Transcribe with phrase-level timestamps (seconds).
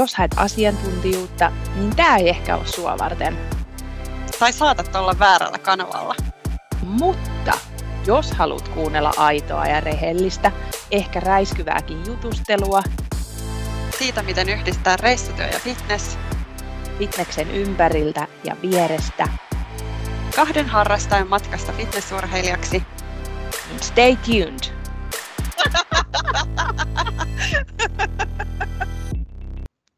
[0.00, 3.38] jos haet asiantuntijuutta, niin tämä ei ehkä ole sua varten.
[4.38, 6.14] Tai saatat olla väärällä kanavalla.
[6.82, 7.52] Mutta
[8.06, 10.52] jos haluat kuunnella aitoa ja rehellistä,
[10.90, 12.82] ehkä räiskyvääkin jutustelua,
[13.98, 16.18] Siitä, miten yhdistää reissutyö ja fitness,
[16.98, 19.28] fitneksen ympäriltä ja vierestä,
[20.36, 22.82] kahden harrastajan matkasta fitnessurheilijaksi,
[23.80, 24.74] stay tuned!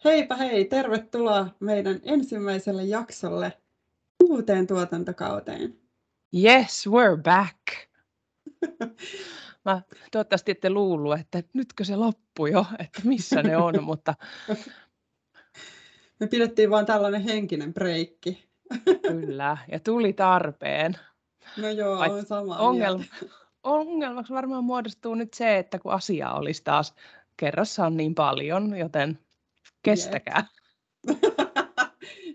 [0.04, 3.52] Heipä hei, tervetuloa meidän ensimmäiselle jaksolle
[4.22, 5.78] uuteen tuotantokauteen.
[6.44, 7.58] Yes, we're back!
[9.64, 14.14] Mä toivottavasti ette luullut, että nytkö se loppui jo, että missä ne on, mutta
[16.20, 18.48] Me pidettiin vaan tällainen henkinen breikki.
[19.08, 20.98] kyllä, ja tuli tarpeen.
[21.56, 23.04] No joo, Vai- on sama Ongelma,
[23.62, 26.94] ongelmaksi varmaan muodostuu nyt se, että kun asiaa olisi taas
[27.36, 29.18] kerrassaan niin paljon, joten
[29.82, 30.46] kestäkää.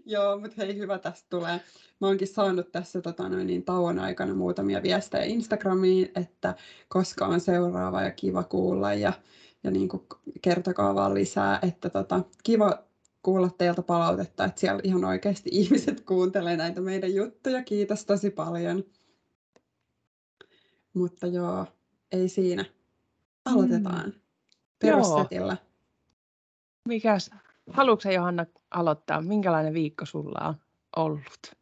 [0.06, 1.62] Joo, mutta hei, hyvä tästä tulee.
[2.02, 6.56] Mä oonkin saanut tässä tota, noin, niin, tauon aikana muutamia viestejä Instagramiin, että
[6.88, 9.14] koska on seuraava ja kiva kuulla ja,
[9.64, 10.04] ja niin kuin
[10.42, 12.84] kertokaa vaan lisää, että tota, kiva
[13.24, 17.64] kuulla teiltä palautetta, että siellä ihan oikeasti ihmiset kuuntelee näitä meidän juttuja.
[17.64, 18.84] Kiitos tosi paljon.
[20.94, 21.66] Mutta joo,
[22.12, 22.66] ei siinä.
[23.46, 24.14] Aloitetaan.
[24.80, 25.58] Perussetillä.
[26.88, 27.32] Mikäs,
[27.70, 29.22] haluatko Johanna aloittaa?
[29.22, 30.56] Minkälainen viikko sulla on
[30.96, 31.56] ollut?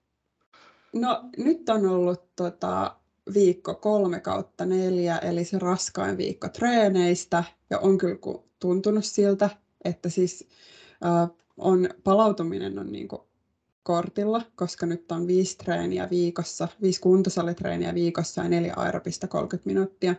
[0.93, 2.95] No nyt on ollut tota,
[3.33, 8.17] viikko kolme kautta neljä, eli se raskain viikko treeneistä, ja on kyllä
[8.59, 9.49] tuntunut siltä,
[9.85, 10.47] että siis
[11.05, 13.27] äh, on, palautuminen on niinku
[13.83, 20.15] kortilla, koska nyt on viisi treeniä viikossa, viisi kuntosalitreeniä viikossa ja neljä aerobista 30 minuuttia.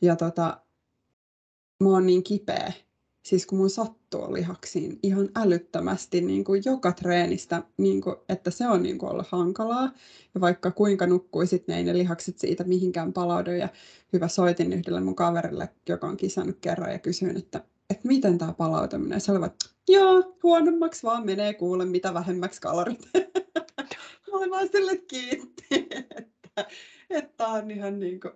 [0.00, 0.60] Ja tota,
[1.80, 2.72] mä oon niin kipeä,
[3.22, 8.68] siis kun mun sattuu lihaksiin ihan älyttömästi niin kuin joka treenistä, niin kuin, että se
[8.68, 9.92] on niin kuin ollut hankalaa.
[10.34, 13.50] Ja vaikka kuinka nukkuisit, niin ei ne lihakset siitä mihinkään palaudu.
[13.50, 13.68] Ja
[14.12, 18.52] hyvä soitin yhdelle mun kaverille, joka on kisannut kerran ja kysyin, että, että miten tämä
[18.52, 19.16] palautuminen.
[19.16, 19.48] Ja se oli
[19.88, 23.08] joo, huonommaksi vaan menee kuule, mitä vähemmäksi kalorit.
[24.32, 26.66] Mä olin vaan sille kiitti, että,
[27.10, 28.32] että on ihan niin kuin,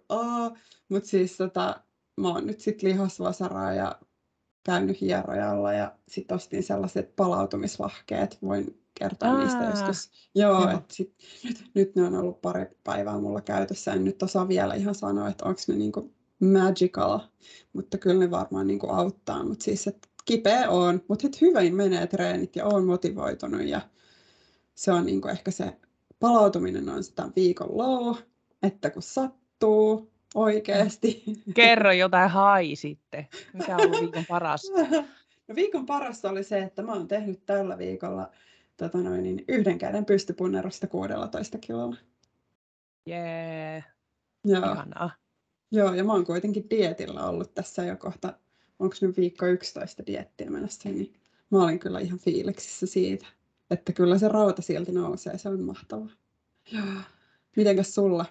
[0.89, 1.81] Mutta siis tota,
[2.21, 3.99] mä oon nyt sit lihasvasaraa ja
[4.66, 8.38] käynyt hierojalla ja sitten ostin sellaiset palautumislahkeet.
[8.43, 10.10] Voin kertoa niistä Aa, joskus.
[10.34, 10.71] Joo, joo.
[10.71, 13.93] et sit, nyt, nyt ne on ollut pari päivää mulla käytössä.
[13.93, 17.21] En nyt osaa vielä ihan sanoa, että onko ne niinku magical,
[17.72, 19.44] mutta kyllä ne varmaan niinku auttaa.
[19.44, 23.81] Mutta siis, että kipeä on, mutta hyvin menee treenit ja on motivoitunut ja
[24.75, 25.77] se on niinku ehkä se
[26.21, 28.16] palautuminen on sitä viikon low,
[28.62, 31.23] että kun sattuu oikeasti.
[31.55, 33.27] Kerro jotain hai sitten.
[33.53, 34.63] Mikä on viikon paras?
[35.49, 38.31] No viikon parasta oli se, että mä oon tehnyt tällä viikolla
[38.77, 41.97] tota noin, niin yhden käden pystypunnerusta 16 kilolla.
[43.07, 43.85] Jee,
[44.45, 45.11] Joo, ihanaa.
[45.73, 48.33] joo, ja mä oon kuitenkin dietillä ollut tässä jo kohta,
[48.79, 51.15] onko nyt viikko 11 diettiä menossa, niin
[51.51, 53.27] mä olin kyllä ihan fiiliksissä siitä,
[53.71, 56.11] että kyllä se rauta silti nousee, se on mahtavaa.
[56.73, 56.85] Joo.
[57.57, 58.25] Mitenkäs sulla?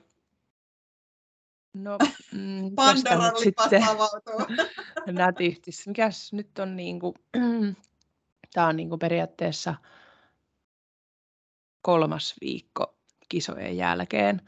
[1.75, 1.97] No,
[2.31, 3.81] mm, Pandoran sitten
[5.11, 5.87] nätihtis.
[5.87, 7.15] Mikäs nyt on niinku,
[8.53, 9.75] tää on niinku periaatteessa
[11.81, 12.95] kolmas viikko
[13.29, 14.41] kisojen jälkeen.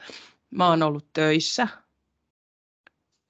[0.51, 1.67] Mä oon ollut töissä.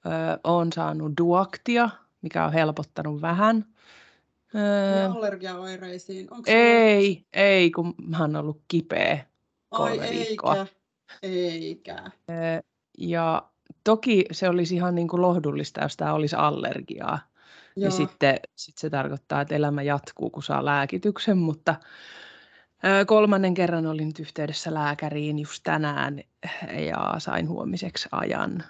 [0.06, 0.12] Öö,
[0.44, 1.90] oon saanut duaktia,
[2.22, 3.66] mikä on helpottanut vähän.
[4.54, 6.28] Öö, Ja allergiaoireisiin.
[6.30, 9.26] Onko ei, ei, kun mä oon ollut kipeä Ai
[9.70, 10.56] kolme viikkoa.
[10.56, 10.70] eikä,
[11.22, 12.10] eikä.
[12.98, 13.50] Ja
[13.84, 17.18] toki se olisi ihan niin kuin lohdullista, jos tämä olisi allergiaa.
[17.76, 17.84] Joo.
[17.84, 21.74] Ja sitten sit se tarkoittaa, että elämä jatkuu, kun saa lääkityksen, mutta
[23.06, 26.20] kolmannen kerran olin nyt yhteydessä lääkäriin just tänään
[26.90, 28.64] ja sain huomiseksi ajan.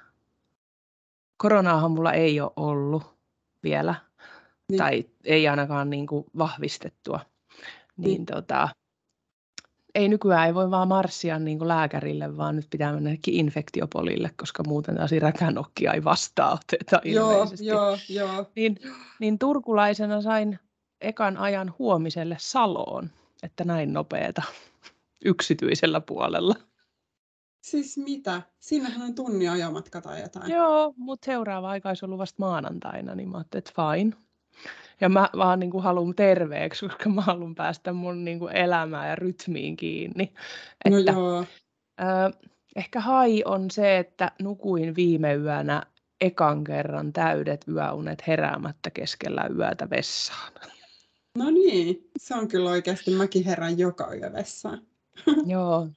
[1.37, 3.03] Koronaahan mulla ei ole ollut
[3.62, 3.94] vielä,
[4.69, 4.79] Niin.
[4.79, 7.21] tai ei ainakaan niin kuin vahvistettua.
[7.97, 8.69] Niin tota,
[9.99, 14.62] ei nykyään ei voi vaan marssia niin kuin lääkärille, vaan nyt pitää mennäkin infektiopolille, koska
[14.67, 17.67] muuten taas räkänokkia ei vastaanoteta Joo, ilmeisesti.
[17.67, 18.50] joo, joo.
[18.56, 18.77] Niin,
[19.21, 20.59] niin turkulaisena sain
[21.00, 23.11] ekan ajan huomiselle Saloon,
[23.43, 24.43] että näin nopeeta
[25.25, 26.55] yksityisellä puolella.
[27.61, 28.43] Siis mitä?
[28.61, 30.51] Siinähän on tunnin ajomatka tai jotain.
[30.53, 34.17] Joo, mutta seuraava aika olisi ollut vasta maanantaina, niin mä ajattelin, että fine.
[35.00, 39.09] Ja mä vaan niin kuin haluan terveeksi, koska mä haluan päästä mun niin kuin elämään
[39.09, 40.33] ja rytmiin kiinni.
[40.91, 41.45] no Että, joo.
[42.00, 42.05] ö,
[42.77, 45.83] ehkä hai on se, että nukuin viime yönä
[46.21, 50.53] ekan kerran täydet yöunet heräämättä keskellä yötä vessaan.
[51.39, 54.83] No niin, se on kyllä oikeasti, mäkin herään joka yö vessaan.
[55.47, 55.89] Joo,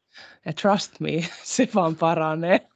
[0.45, 1.09] ja trust me,
[1.44, 2.68] se vaan paranee.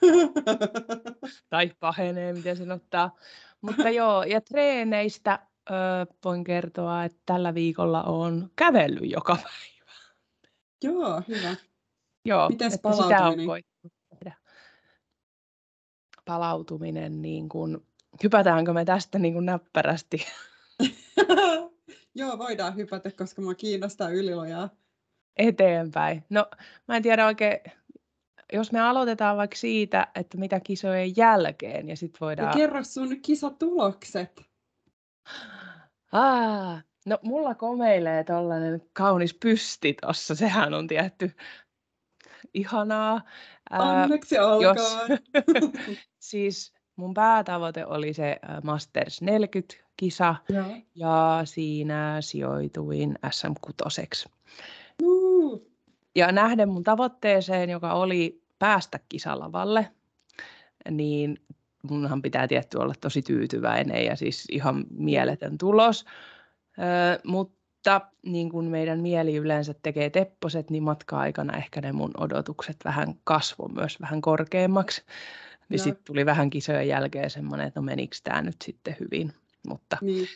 [1.50, 3.16] tai pahenee, miten sen ottaa.
[3.60, 5.38] Mutta joo, ja treeneistä
[5.70, 5.74] ö,
[6.24, 9.92] voin kertoa, että tällä viikolla on kävellyt joka päivä.
[10.84, 11.56] Joo, hyvä.
[12.24, 13.46] Joo, Mites että sitä on palautuminen?
[13.46, 14.34] koittanut tehdä.
[16.24, 17.86] Palautuminen, niin kuin,
[18.22, 20.26] hypätäänkö me tästä niin kuin näppärästi?
[22.14, 24.68] Joo, voidaan hypätä, koska mua kiinnostaa ylilojaa.
[25.36, 26.24] eteenpäin.
[26.30, 26.46] No,
[26.88, 27.58] mä en tiedä oikein,
[28.52, 32.56] jos me aloitetaan vaikka siitä, että mitä kisojen jälkeen, ja sitten Ja voidaan...
[32.56, 34.51] kerro sun kisatulokset.
[36.12, 41.32] Aa, no, mulla komeilee tollanen kaunis pysti tossa, sehän on tietty
[42.54, 43.20] ihanaa.
[43.70, 45.18] Ää, Onneksi jos, olkoon.
[46.18, 50.66] siis mun päätavoite oli se Masters 40-kisa, Joo.
[50.94, 54.30] ja siinä sijoituin SM6.
[55.02, 55.72] Juu.
[56.14, 59.92] Ja nähden mun tavoitteeseen, joka oli päästä kisalavalle,
[60.90, 61.38] niin
[61.82, 66.04] munhan pitää tietty olla tosi tyytyväinen ja siis ihan mieletön tulos.
[66.78, 72.76] Öö, mutta niin kuin meidän mieli yleensä tekee tepposet, niin matka-aikana ehkä ne mun odotukset
[72.84, 75.02] vähän kasvoi myös vähän korkeammaksi.
[75.68, 75.84] Niin Joo.
[75.84, 79.32] sitten tuli vähän kisojen jälkeen semmoinen, että no menikö tämä nyt sitten hyvin.
[79.68, 80.26] Mutta Niin.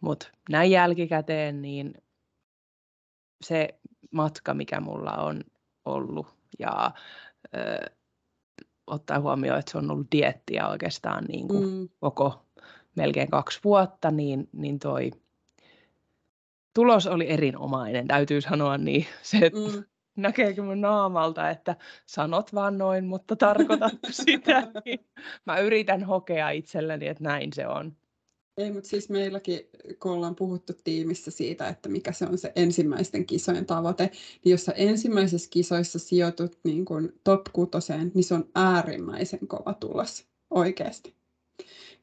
[0.00, 1.94] mutta näin jälkikäteen, niin
[3.44, 3.68] se
[4.10, 5.40] matka, mikä mulla on
[5.84, 6.26] ollut
[6.58, 6.90] ja
[7.54, 7.90] ö,
[8.86, 11.88] ottaa huomioon, että se on ollut diettiä oikeastaan niin kuin Mm.
[12.00, 12.42] koko
[12.94, 15.10] melkein kaksi vuotta, niin, niin toi
[16.74, 19.06] tulos oli erinomainen, täytyy sanoa niin.
[19.22, 19.84] Se, että Mm.
[20.16, 21.76] näkeekö mun naamalta, että
[22.06, 24.68] sanot vaan noin, mutta tarkoitat sitä.
[24.84, 25.06] Niin
[25.46, 27.96] mä yritän hokea itselleni, että näin se on.
[28.56, 29.60] Ei, mutta siis meilläkin,
[30.00, 34.10] kun ollaan puhuttu tiimissä siitä, että mikä se on se ensimmäisten kisojen tavoite,
[34.44, 39.74] niin jos sä ensimmäisissä kisoissa sijoitut niin kuin top kutoseen, niin se on äärimmäisen kova
[39.74, 41.14] tulos oikeasti.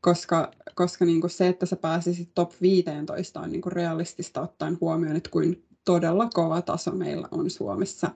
[0.02, 4.78] Koska, koska niin kuin se, että sä pääsisit top 15 on niin kuin realistista ottaen
[4.82, 8.12] huomioon, että kuin todella kova taso meillä on Suomessa.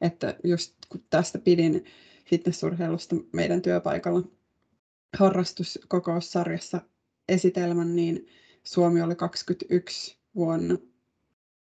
[0.00, 1.84] Että just kun tästä pidin
[2.24, 4.22] fitnessurheilusta meidän työpaikalla
[5.18, 6.80] harrastuskokoussarjassa
[7.28, 8.26] esitelmän, niin
[8.64, 10.76] Suomi oli 21 vuonna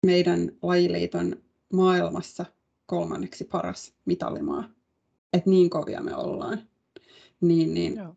[0.06, 1.36] meidän lajiliiton
[1.74, 2.46] maailmassa
[2.86, 4.70] kolmanneksi paras mitalimaa.
[5.34, 6.60] Että niin kovia me ollaan.
[7.42, 8.16] Niin, niin Joo.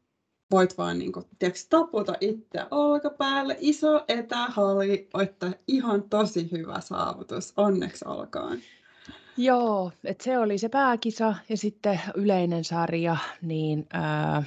[0.50, 7.52] voit vaan niin kuin, tiedätkö, taputa itse olkapäälle, iso etähalli, että ihan tosi hyvä saavutus,
[7.56, 8.58] onneksi olkoon.
[9.36, 14.42] Joo, että se oli se pääkisa ja sitten yleinen sarja, niin ää,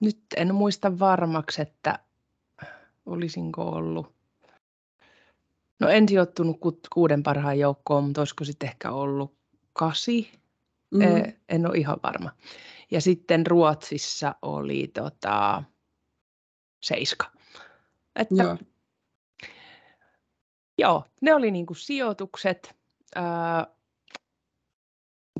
[0.00, 1.98] nyt en muista varmaksi, että
[3.06, 4.14] olisinko ollut.
[5.80, 9.34] No en sijoittunut ku- kuuden parhaan joukkoon, mutta olisiko sitten ehkä ollut
[9.72, 10.32] kasi,
[10.90, 10.98] Mm.
[11.04, 11.32] mm.
[11.48, 12.30] en ole ihan varma.
[12.90, 15.62] Ja sitten Ruotsissa oli tota,
[16.82, 17.30] seiska.
[18.16, 18.56] Että Joo.
[20.78, 22.76] Joo, ne oli niinku sijoitukset.
[23.16, 23.22] Öö,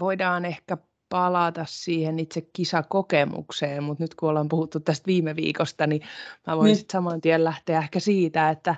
[0.01, 0.77] voidaan ehkä
[1.11, 6.03] palata siihen itse kisakokemukseen, mutta nyt kun ollaan puhuttu tästä viime viikosta, niin
[6.47, 6.77] mä voin Niin.
[6.77, 8.75] sitten saman tien lähteä ehkä siitä, että,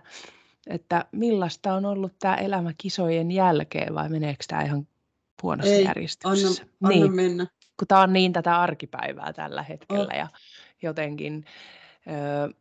[0.67, 4.87] että millaista on ollut tämä elämä kisojen jälkeen vai meneekö tämä ihan
[5.43, 6.63] huonossa Ei, Anna, järjestyksessä?
[6.83, 7.47] anna niin, mennä.
[7.79, 10.29] kun tämä on niin tätä arkipäivää tällä hetkellä ja
[10.83, 11.45] jotenkin
[12.07, 12.55] ö,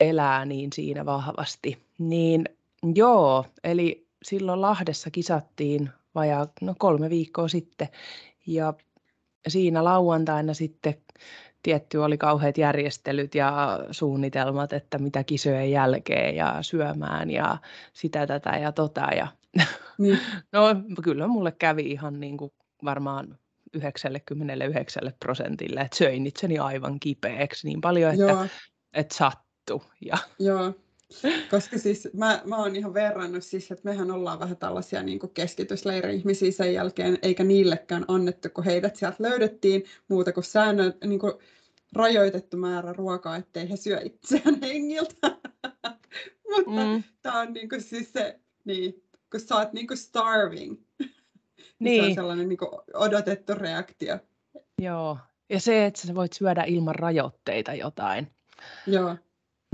[0.00, 1.78] elää niin siinä vahvasti.
[1.98, 2.44] Niin
[2.94, 7.88] joo, eli silloin Lahdessa kisattiin vajaa no kolme viikkoa sitten
[8.48, 8.74] ja
[9.48, 10.94] siinä lauantaina sitten
[11.62, 17.58] tietty oli kauheat järjestelyt ja suunnitelmat, että mitä kisojen jälkeen ja syömään ja
[17.92, 19.28] sitä tätä ja tota ja
[19.98, 20.18] Niin,
[20.52, 20.60] No
[21.02, 22.52] kyllä mulle kävi ihan niin kuin
[22.84, 23.38] varmaan
[23.74, 28.46] 99 prosentille, että söin itseni aivan kipeäksi niin paljon, että, joo,
[28.92, 29.82] että sattu.
[30.00, 30.74] Ja, joo.
[31.50, 36.52] Koska siis mä, mä oon ihan verrannut siis, että mehän ollaan vähän tällaisia niin keskitysleiri-ihmisiä
[36.52, 41.32] sen jälkeen, eikä niillekään annettu, kun heidät sieltä löydettiin muuta kuin säännön, niin kuin
[41.92, 45.36] rajoitettu määrä ruokaa, ettei he syö itseään hengiltä.
[46.50, 50.80] Mutta mm, tämä on niin kuin siis se, niin, kun sä oot niin kuin starving,
[50.98, 51.96] niin.
[51.96, 54.18] se on niin, sellainen niin kuin odotettu reaktio.
[54.78, 55.18] joo.
[55.50, 58.30] Ja se, että sä voit syödä ilman rajoitteita jotain.
[58.86, 59.16] Joo,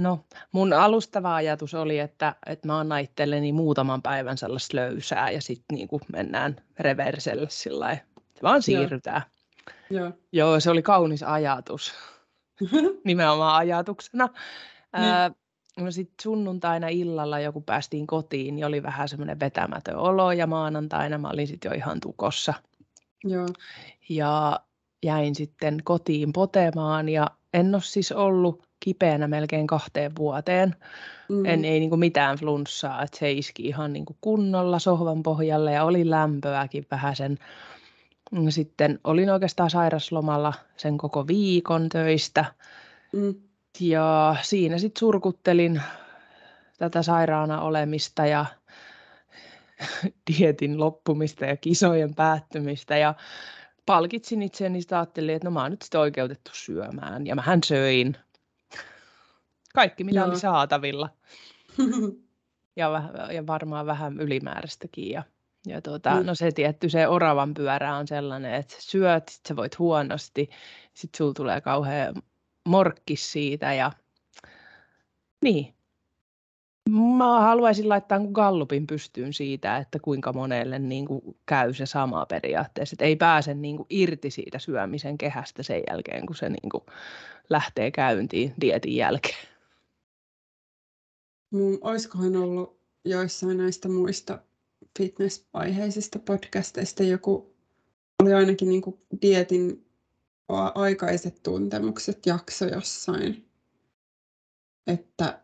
[0.00, 5.42] No, mun alustava ajatus oli, että, että mä annan itselleni muutaman päivän sellaista löysää ja
[5.42, 8.02] sitten niin mennään reverselle sillä lailla.
[8.42, 9.22] Vaan siirrytään.
[9.90, 10.12] joo.
[10.32, 11.94] Joo, se oli kaunis ajatus.
[13.04, 14.28] nimenomaan ajatuksena.
[14.96, 15.04] Niin.
[15.04, 15.30] Ää,
[15.76, 21.18] no sitten sunnuntaina illalla joku päästiin kotiin, niin oli vähän semmoinen vetämätön olo ja maanantaina
[21.18, 22.54] mä olin sitten jo ihan tukossa.
[23.24, 23.46] Joo.
[24.08, 24.60] Ja
[25.04, 30.76] jäin sitten kotiin potemaan ja en ole siis ollut kipeänä melkein kahteen vuoteen.
[31.28, 31.44] Mm.
[31.44, 36.10] En ei niinku mitään flunssaa, että se iski ihan niinku kunnolla sohvan pohjalle ja oli
[36.10, 37.38] lämpöäkin vähän sen.
[38.48, 42.44] Sitten olin oikeastaan sairaslomalla sen koko viikon töistä.
[43.12, 43.34] Mm.
[43.80, 45.82] Ja siinä sitten surkuttelin
[46.78, 48.46] tätä sairaana olemista ja
[50.26, 53.14] dietin loppumista ja kisojen päättymistä ja
[53.86, 58.16] palkitsin itseäni, niin ajattelin, että no mä oon nyt sitten oikeutettu syömään ja mähän söin
[59.74, 60.28] kaikki mitä Joo.
[60.28, 61.08] oli saatavilla
[62.76, 65.22] ja, ja varmaan vähän ylimääräistäkin ja
[65.66, 66.26] ja tuota, mm.
[66.26, 70.50] no se tietty, se oravan pyörä on sellainen, että syöt, sit sä voit huonosti,
[70.94, 72.14] sitten sulla tulee kauhean
[72.64, 73.92] morkkis siitä ja
[75.42, 75.74] niin.
[76.90, 82.94] Mä haluaisin laittaa gallupin pystyyn siitä, että kuinka monelle niin kuin käy se sama periaatteessa.
[82.94, 86.82] Että ei pääse niin kuin irti siitä syömisen kehästä sen jälkeen, kun se niin kuin
[87.50, 89.48] lähtee käyntiin dietin jälkeen.
[91.50, 94.38] Mm, olisikohan ollut joissain näistä muista
[94.98, 97.54] fitness-aiheisista podcasteista joku,
[98.22, 99.86] oli ainakin niin kuin dietin
[100.74, 103.48] aikaiset tuntemukset jakso jossain,
[104.86, 105.43] että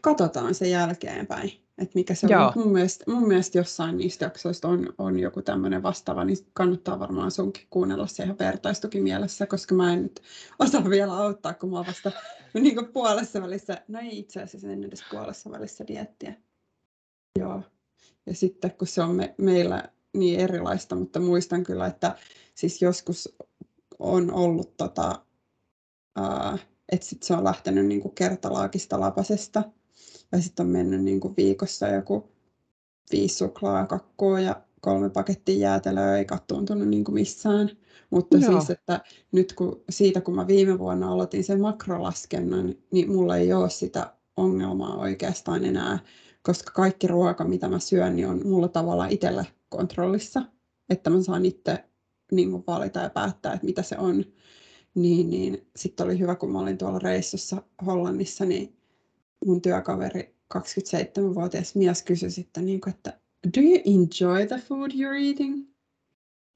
[0.00, 2.46] katsotaan se jälkeenpäin, että mikä se Joo.
[2.46, 2.52] on.
[2.56, 7.30] Mun mielestä, mun mielestä jossain niistä jaksoista on, on joku tämmöinen vastaava, niin kannattaa varmaan
[7.30, 10.22] sunkin kuunnella se ihan vertaistukin mielessä, koska mä en nyt
[10.58, 12.12] osaa vielä auttaa, kun mä oon vasta
[12.54, 16.34] niin kuin puolessa välissä, no ei itse asiassa en edes puolessa välissä diettiä.
[17.38, 17.62] Joo.
[18.26, 22.16] Ja sitten kun se on me, meillä niin erilaista, mutta muistan kyllä, että
[22.54, 23.36] siis joskus
[23.98, 25.24] on ollut tota,
[26.16, 26.58] ää,
[26.92, 29.62] että sit se on lähtenyt niin kuin kertalaakista lapasesta
[30.32, 32.28] ja sitten on mennyt niin kuin viikossa joku
[33.12, 37.70] viisi suklaakakkoa ja kolme pakettia jäätelöä eikä ole tuntunut niin kuin missään.
[38.10, 38.52] Mutta Joo.
[38.52, 39.00] siis, että
[39.32, 44.14] nyt kun, siitä kun mä viime vuonna aloitin sen makrolaskennan, niin mulla ei ole sitä
[44.36, 45.98] ongelmaa oikeastaan enää,
[46.42, 50.42] koska kaikki ruoka, mitä mä syön, niin on mulla tavalla itselle kontrollissa,
[50.90, 51.84] että mä saan itse
[52.32, 54.24] niin kuin valita ja päättää, että mitä se on.
[54.94, 58.79] Niin, niin sitten oli hyvä, kun mä olin tuolla reissussa Hollannissa, niin
[59.46, 63.20] mun työkaveri, 27-vuotias mies kysyi sitten, niin kuin, että
[63.56, 65.66] do you enjoy the food you're eating?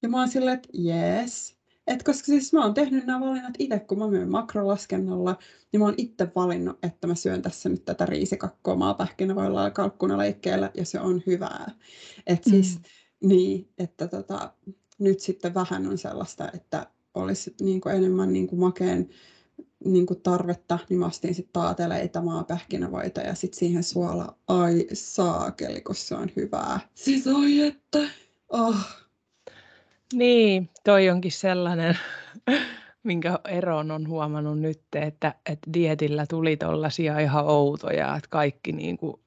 [0.03, 1.55] Ja mä oon silleen, että yes.
[1.87, 5.39] Et koska siis mä oon tehnyt nämä valinnat itse, kun mä myyn makrolaskennalla,
[5.73, 10.71] niin mä oon itse valinnut, että mä syön tässä nyt tätä riisikakkoa maapähkinävoilla ja kalkkunaleikkeellä,
[10.75, 11.71] ja se on hyvää.
[12.27, 13.29] Et siis, mm.
[13.29, 14.53] niin, että tota,
[14.99, 19.11] nyt sitten vähän on sellaista, että olisi niin kuin enemmän niin kuin makeen
[19.85, 24.37] niin kuin tarvetta, niin mä ostin sitten taateleita, maapähkinävoita ja sitten siihen suola.
[24.49, 26.81] Ai saakeli, kun se on hyvää.
[26.95, 27.99] Siis oi että,
[28.49, 28.77] oh.
[30.13, 31.99] Niin, toi onkin sellainen,
[33.03, 38.97] minkä eron on huomannut nyt, että, että dietillä tuli tollasia ihan outoja, että kaikki niin
[38.97, 39.21] kuin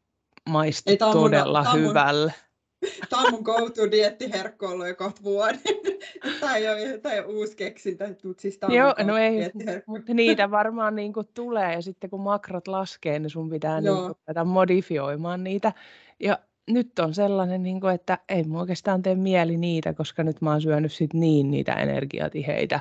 [0.50, 2.34] maistui todella mun, hyvälle.
[2.34, 2.47] Tämä
[3.18, 5.60] on mun go-to-diettiherkku ollut jo kohta vuoden.
[6.40, 9.52] tämä ei ole, tämä ei ole uusi keksintä, mutta siis tämä Joo, no ei,
[9.86, 13.94] mutta niitä varmaan niin kuin tulee ja sitten kun makrot laskee, niin sun pitää niin
[13.94, 15.74] kuin modifioimaan niitä.
[16.20, 20.42] Ja nyt on sellainen, niin kuin, että ei mun oikeastaan tee mieli niitä, koska nyt
[20.42, 22.80] mä oon syönyt sit niin niitä energiatiheitä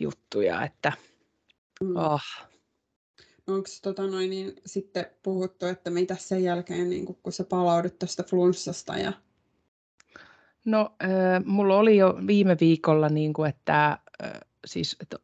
[0.00, 0.92] juttuja, että
[1.80, 1.96] mm.
[1.96, 2.22] oh,
[3.46, 8.22] onko tota noin, niin sitten puhuttu, että mitä sen jälkeen, niin kun sä palaudut tuosta
[8.22, 8.98] flunssasta?
[8.98, 9.12] Ja...
[10.64, 15.18] No, äh, mulla oli jo viime viikolla, niin kuin, että äh, siis, että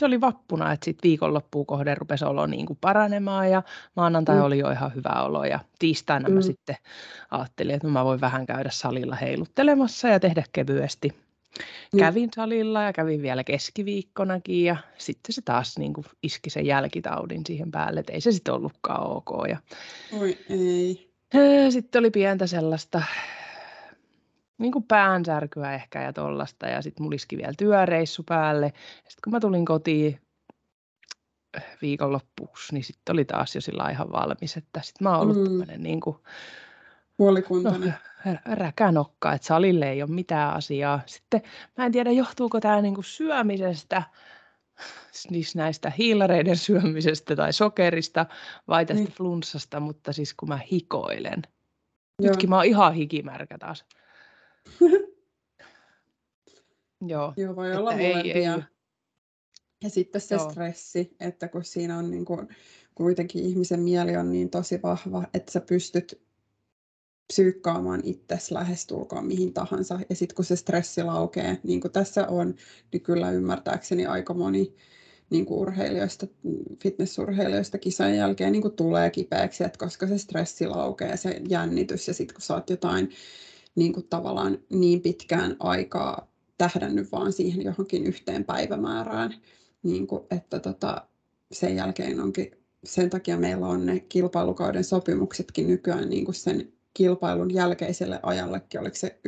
[0.00, 3.62] se oli vappuna, että sitten viikonloppuun kohden rupesi olo niin kuin paranemaan ja
[3.96, 4.42] maanantai mm.
[4.42, 6.34] oli jo ihan hyvä olo ja tiistaina mm.
[6.34, 6.76] mä sitten
[7.30, 11.27] ajattelin, että mä voin vähän käydä salilla heiluttelemassa ja tehdä kevyesti
[11.92, 11.98] Mm.
[11.98, 17.46] Kävin salilla ja kävin vielä keskiviikkonakin ja sitten se taas niin kuin iski sen jälkitaudin
[17.46, 19.48] siihen päälle, että ei se sitten ollutkaan ok.
[19.48, 19.58] Ja
[20.20, 21.08] Oi ei.
[21.70, 23.02] Sitten oli pientä sellaista
[24.58, 28.72] niin kuin päänsärkyä ehkä ja tollasta ja sitten mulla iski vielä työreissu päälle.
[28.96, 30.20] Sitten kun mä tulin kotiin
[31.82, 35.44] viikonloppuksi, niin sitten oli taas jo sillä ihan valmis, että sitten mä oon ollut mm.
[35.44, 36.16] tämmöinen niin kuin,
[37.16, 37.88] Puolikuntainen.
[37.88, 37.94] No,
[38.44, 41.00] räkänokka, että salille ei ole mitään asiaa.
[41.06, 41.42] Sitten
[41.76, 44.02] mä en tiedä, johtuuko tämä niinku syömisestä,
[45.12, 48.26] siis näistä hiilareiden syömisestä tai sokerista
[48.68, 49.12] vai tästä niin.
[49.12, 51.42] flunssasta, mutta siis kun mä hikoilen.
[52.22, 52.30] Joo.
[52.30, 53.84] Nytkin mä oon ihan hikimärkä taas.
[57.06, 57.32] Joo.
[57.36, 58.44] Joo, voi olla ei, ei.
[59.82, 60.50] Ja sitten se Joo.
[60.50, 62.48] stressi, että kun siinä on niin kuin
[62.94, 66.27] kuitenkin ihmisen mieli on niin tosi vahva, että sä pystyt
[67.28, 70.00] psyykkaamaan itsesi lähestulkoon mihin tahansa.
[70.08, 72.54] Ja sitten kun se stressi laukee, niin kuin tässä on,
[72.92, 74.74] niin kyllä ymmärtääkseni aika moni
[75.30, 76.26] niin kuin urheilijoista,
[76.82, 82.14] fitnessurheilijoista kisan jälkeen niin kuin tulee kipeäksi, että koska se stressi laukee, se jännitys ja
[82.14, 83.10] sitten kun oot jotain
[83.74, 89.34] niin kuin tavallaan niin pitkään aikaa tähdännyt vaan siihen johonkin yhteen päivämäärään,
[89.82, 91.08] niin kuin, että tota,
[91.52, 92.50] sen jälkeen onkin,
[92.84, 98.96] sen takia meillä on ne kilpailukauden sopimuksetkin nykyään niin kuin sen kilpailun jälkeiselle ajallekin, oliko
[98.96, 99.18] se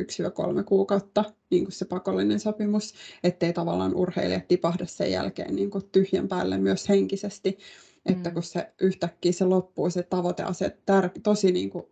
[0.61, 5.83] 1-3 kuukautta niin kuin se pakollinen sopimus, ettei tavallaan urheilijat tipahda sen jälkeen niin kuin
[5.91, 7.57] tyhjän päälle myös henkisesti,
[8.05, 8.33] että mm.
[8.33, 11.85] kun se yhtäkkiä se loppuu, se tavoiteaset, tär- tosi niin kuin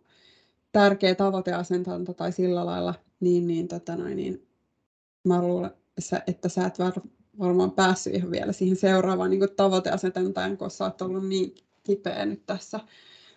[0.72, 4.46] tärkeä tavoiteasentanta tai sillä lailla, niin, niin, tota noin, niin
[5.24, 5.70] mä luulen,
[6.26, 6.78] että sä et
[7.38, 12.46] varmaan päässyt ihan vielä siihen seuraavaan niin tavoiteasetantaan, kun sä oot ollut niin kipeä nyt
[12.46, 12.80] tässä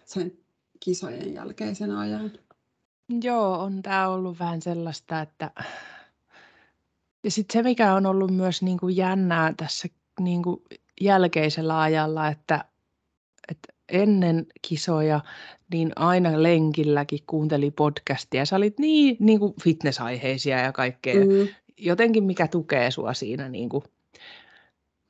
[0.06, 0.43] sen
[0.84, 2.32] kisojen jälkeisen ajan.
[3.24, 5.52] Joo, on tämä ollut vähän sellaista, että
[7.24, 9.88] ja sitten se, mikä on ollut myös niin kuin jännää tässä
[10.20, 10.62] niin kuin
[11.02, 12.66] jälkeisellä ajalla, että,
[13.48, 15.20] että ennen kisoja,
[15.72, 18.46] niin aina lenkilläkin kuunteli podcastia.
[18.46, 21.26] Sä olit niin, niin kuin fitnessaiheisia ja kaikkea.
[21.26, 21.48] Mm.
[21.78, 23.84] Jotenkin mikä tukee sua siinä niin kuin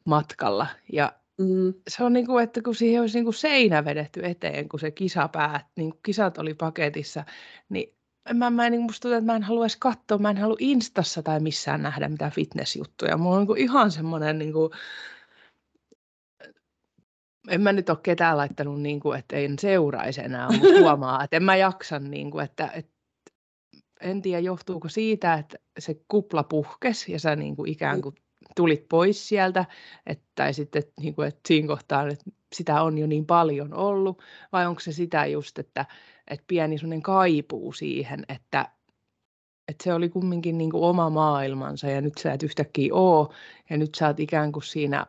[0.06, 0.68] matkalla.
[0.94, 1.74] Ja Mm.
[1.90, 4.92] Se on niin kuin, että kun siihen olisi niin kuin seinä vedetty eteen, kun se
[4.92, 7.24] kisa päät, niin kuin kisat oli paketissa,
[7.70, 7.96] niin
[8.34, 11.40] mä, mä, niin musta tuntuu, että mä en haluaisi katsoa, mä en halua Instassa tai
[11.40, 13.18] missään nähdä mitään fitnessjuttuja.
[13.18, 14.72] Mulla on niin kuin ihan semmoinen, niin kuin,
[17.48, 21.38] en mä nyt ole ketään laittanut, niin kuin, että en seuraisi enää, mutta huomaa, että
[21.38, 22.94] en mä jaksa, niin kuin, että, että
[24.02, 28.16] en tiedä johtuuko siitä, että se kupla puhkesi ja sä niin kuin ikään kuin
[28.56, 29.66] tulit pois sieltä,
[30.06, 33.74] että, tai sitten että, niin kuin, että siinä kohtaa että sitä on jo niin paljon
[33.74, 35.86] ollut, vai onko se sitä just, että,
[36.28, 38.70] että pieni sellainen kaipuu siihen, että,
[39.68, 43.34] että se oli kumminkin niin kuin oma maailmansa ja nyt sä et yhtäkkiä oo
[43.70, 45.06] ja nyt sä oot ikään kuin siinä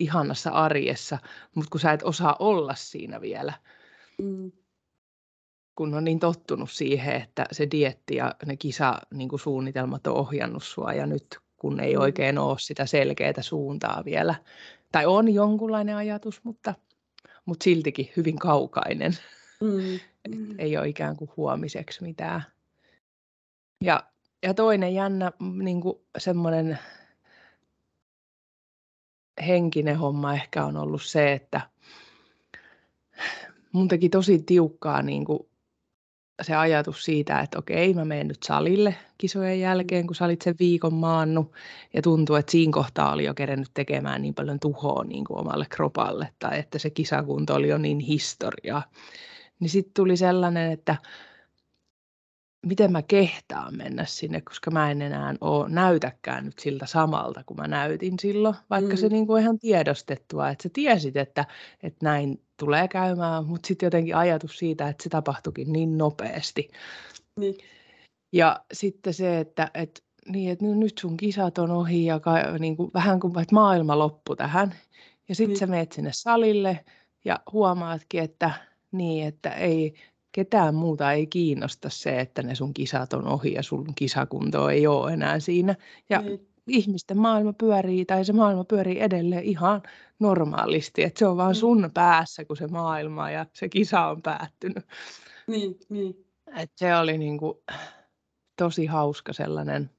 [0.00, 1.18] ihanassa arjessa,
[1.54, 3.52] mutta kun sä et osaa olla siinä vielä,
[4.22, 4.52] mm.
[5.74, 10.92] kun on niin tottunut siihen, että se dietti ja ne kisasuunnitelmat niin on ohjannut sua
[10.92, 12.00] ja nyt kun ei mm.
[12.00, 14.34] oikein ole sitä selkeää suuntaa vielä.
[14.92, 16.74] Tai on jonkunlainen ajatus, mutta,
[17.44, 19.16] mutta siltikin hyvin kaukainen.
[19.60, 19.98] Mm.
[20.28, 20.54] Mm.
[20.58, 22.42] ei ole ikään kuin huomiseksi mitään.
[23.80, 24.02] Ja,
[24.42, 26.78] ja toinen jännä niin kuin semmoinen
[29.46, 31.60] henkinen homma ehkä on ollut se, että
[33.72, 35.48] mun teki tosi tiukkaa niin kuin
[36.42, 40.54] se ajatus siitä, että okei, mä menen nyt salille kisojen jälkeen, kun sä olit sen
[40.58, 41.52] viikon maannut,
[41.94, 45.66] ja tuntuu, että siinä kohtaa oli jo kerennyt tekemään niin paljon tuhoa niin kuin omalle
[45.68, 48.82] kropalle, tai että se kisakunto oli jo niin historiaa.
[49.60, 50.96] Niin sitten tuli sellainen, että
[52.66, 57.60] miten mä kehtaan mennä sinne, koska mä en enää ole, näytäkään nyt siltä samalta kuin
[57.60, 58.96] mä näytin silloin, vaikka mm.
[58.96, 61.44] se niin kuin ihan tiedostettua, että sä tiesit, että,
[61.82, 66.70] että näin tulee käymään, mutta sitten jotenkin ajatus siitä, että se tapahtuikin niin nopeasti.
[67.40, 67.54] Niin.
[68.32, 72.76] Ja sitten se, että, että, niin, että nyt sun kisat on ohi ja ka, niin
[72.76, 74.74] kuin, vähän kuin että maailma loppu tähän.
[75.28, 75.58] Ja sitten niin.
[75.58, 76.84] sä meet sinne salille
[77.24, 78.50] ja huomaatkin, että
[78.92, 79.94] niin, että ei,
[80.32, 84.86] ketään muuta ei kiinnosta se, että ne sun kisat on ohi ja sun kisakunto ei
[84.86, 85.74] ole enää siinä.
[86.10, 86.48] Ja niin.
[86.66, 89.82] ihmisten maailma pyörii, tai se maailma pyörii edelleen ihan
[90.18, 91.58] normaalisti, että se on vaan mm.
[91.58, 94.84] sun päässä, kun se maailma ja se kisa on päättynyt.
[95.46, 96.26] Niin, niin.
[96.56, 97.62] Et se oli niinku
[98.56, 99.90] tosi hauska sellainen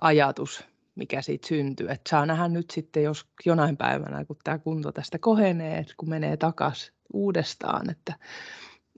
[0.00, 1.90] ajatus, mikä siitä syntyy.
[1.90, 6.08] Että saa nähdä nyt sitten, jos jonain päivänä, kun tämä kunto tästä kohenee, että kun
[6.08, 8.14] menee takaisin uudestaan, että,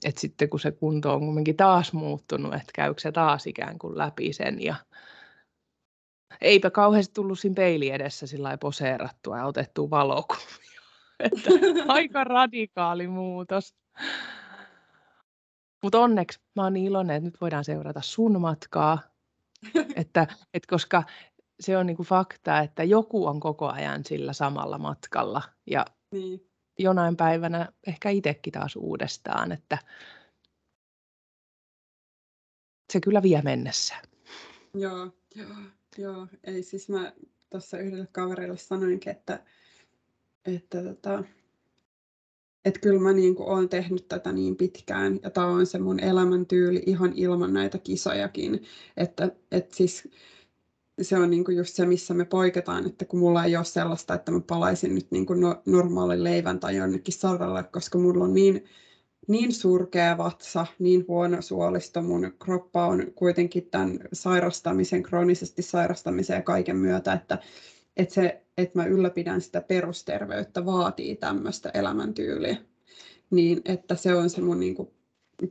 [0.05, 3.97] että sitten kun se kunto on kuitenkin taas muuttunut, että käykö se taas ikään kuin
[3.97, 4.75] läpi sen ja
[6.41, 10.81] eipä kauheasti tullut siinä peili edessä sillä poseerattua ja otettu valokuvia.
[11.19, 11.49] Että
[11.87, 13.75] aika radikaali muutos.
[15.83, 18.99] Mutta onneksi mä oon niin iloinen, että nyt voidaan seurata sun matkaa.
[19.95, 21.03] että, et koska
[21.59, 25.41] se on niinku fakta, että joku on koko ajan sillä samalla matkalla.
[25.67, 26.50] Ja niin.
[26.79, 29.77] Jonain päivänä ehkä itsekin taas uudestaan, että
[32.93, 33.95] se kyllä vie mennessä.
[34.73, 35.55] Joo, joo,
[35.97, 36.27] joo.
[36.43, 37.13] Ei siis mä
[37.49, 39.43] tuossa yhdelle kaverille sanoinkin, että,
[40.45, 41.23] että tota,
[42.65, 46.83] että kyllä mä niin olen tehnyt tätä niin pitkään ja tämä on se mun elämäntyyli
[46.85, 48.63] ihan ilman näitä kisojakin.
[48.97, 50.07] Että, että siis
[51.01, 54.13] se on niin kuin just se, missä me poiketaan, että kun mulla ei ole sellaista,
[54.13, 58.33] että mä palaisin nyt niin kuin no, normaalin leivän tai jonnekin saralle, koska mulla on
[58.33, 58.65] niin,
[59.27, 66.41] niin surkea vatsa, niin huono suolisto, mun kroppa on kuitenkin tämän sairastamisen, kroonisesti sairastamisen ja
[66.41, 67.39] kaiken myötä, että,
[67.97, 72.57] että se, että mä ylläpidän sitä perusterveyttä, vaatii tämmöistä elämäntyyliä.
[73.29, 74.89] Niin, että se on se mun niin kuin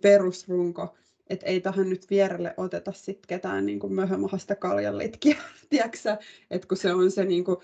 [0.00, 0.94] perusrunko,
[1.30, 5.36] että ei tähän nyt vierelle oteta sit ketään niin kuin möhömahasta kaljanlitkiä,
[6.50, 7.56] että kun se on se niin kuin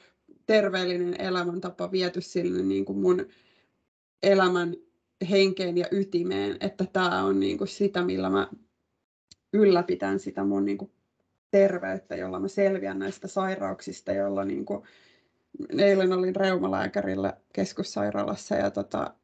[0.46, 3.26] terveellinen elämäntapa viety sille niin kuin mun
[4.22, 4.76] elämän
[5.30, 8.48] henkeen ja ytimeen, että tämä on niin kuin sitä, millä mä
[9.52, 10.90] ylläpitän sitä mun niin kuin
[11.50, 14.82] terveyttä, jolla mä selviän näistä sairauksista, jolla niin kuin,
[15.78, 19.14] eilen olin reumalääkärillä keskussairaalassa ja tota,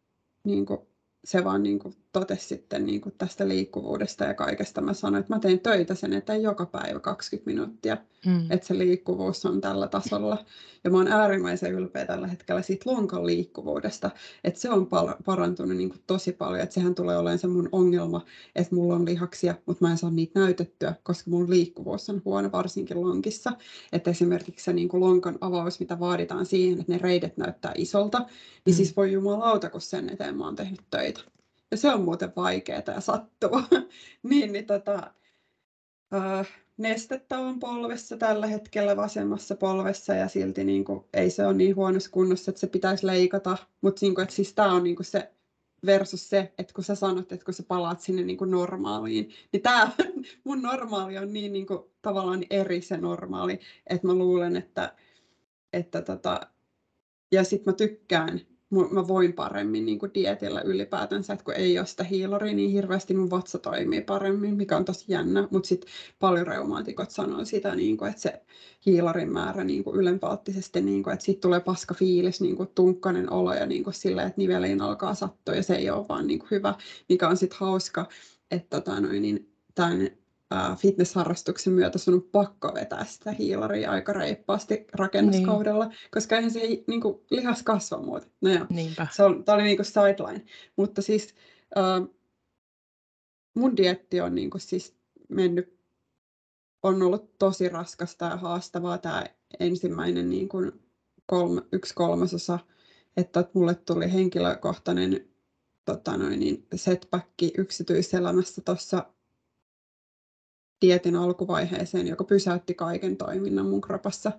[0.44, 0.80] niin kuin
[1.24, 4.80] se vaan niin kuin totesi sitten niin kuin tästä liikkuvuudesta ja kaikesta.
[4.80, 7.96] Mä sanoin, että mä teen töitä sen eteen joka päivä 20 minuuttia,
[8.26, 8.50] mm.
[8.50, 10.44] että se liikkuvuus on tällä tasolla.
[10.84, 14.10] Ja mä oon äärimmäisen ylpeä tällä hetkellä siitä lonkan liikkuvuudesta,
[14.44, 16.60] että se on pal- parantunut niin kuin tosi paljon.
[16.60, 18.24] Että sehän tulee olemaan se mun ongelma,
[18.56, 22.52] että mulla on lihaksia, mutta mä en saa niitä näytettyä, koska mun liikkuvuus on huono,
[22.52, 23.52] varsinkin lonkissa.
[23.92, 28.18] Että esimerkiksi se niin kuin lonkan avaus, mitä vaaditaan siihen, että ne reidet näyttää isolta,
[28.18, 28.76] niin mm.
[28.76, 31.20] siis voi jumalauta, kun sen eteen mä oon tehnyt töitä
[31.76, 33.60] se on muuten vaikeaa ja sattuu.
[34.30, 35.12] niin, niin tota,
[36.14, 41.54] äh, nestettä on polvessa tällä hetkellä vasemmassa polvessa ja silti niin kuin, ei se ole
[41.54, 43.56] niin huonossa kunnossa, että se pitäisi leikata.
[43.80, 45.32] Mutta niin kuin, siis tämä on niin kuin se
[45.86, 49.62] versus se, että kun sä sanot, että kun sä palaat sinne niin kuin normaaliin, niin
[49.62, 49.90] tämä
[50.44, 54.94] mun normaali on niin, niin kuin, tavallaan eri se normaali, että mä luulen, että,
[55.72, 56.40] että tota,
[57.32, 58.40] ja sitten mä tykkään
[58.90, 63.14] mä voin paremmin niin kuin dietillä ylipäätänsä, että kun ei ole sitä hiiloria niin hirveästi,
[63.14, 67.96] mun vatsa toimii paremmin, mikä on tosi jännä, mutta sitten paljon reumaatikot sanoo sitä, niin
[67.96, 68.42] kuin, että se
[68.86, 73.32] hiilarin määrä niin kuin ylempaattisesti, niin kuin, että siitä tulee paska fiilis, niin kuin tunkkainen
[73.32, 76.38] olo ja niin kuin silleen, että niveliin alkaa sattua ja se ei ole vaan niin
[76.38, 76.74] kuin hyvä,
[77.08, 78.08] mikä on sitten hauska,
[78.50, 80.10] että tota, noin, niin, tämän
[80.78, 85.98] fitnessharrastuksen myötä sun on pakko vetää sitä hiilaria aika reippaasti rakennuskaudella, niin.
[86.10, 88.26] koska eihän se niin kuin, lihas kasva muuta.
[88.40, 89.06] No joo, Niinpä.
[89.12, 90.44] se on, oli niin kuin sideline.
[90.76, 91.34] Mutta siis
[91.78, 92.08] äh,
[93.54, 94.96] mun dietti on niin kuin, siis
[95.28, 95.78] mennyt,
[96.82, 99.24] on ollut tosi raskasta ja haastavaa tämä
[99.60, 100.72] ensimmäinen niin kuin
[101.26, 102.58] kolme, yksi kolmasosa,
[103.16, 105.28] että mulle tuli henkilökohtainen
[105.84, 109.06] tota noin, niin setback yksityiselämässä tuossa
[110.82, 114.32] dietin alkuvaiheeseen, joka pysäytti kaiken toiminnan mun kropassa.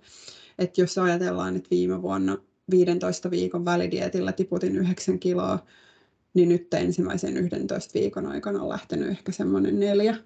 [0.60, 2.38] Et jos ajatellaan, että viime vuonna
[2.72, 5.60] 15 viikon välidietillä tiputin 9 kiloa,
[6.34, 10.18] niin nyt ensimmäisen 11 viikon aikana on lähtenyt ehkä semmoinen neljä.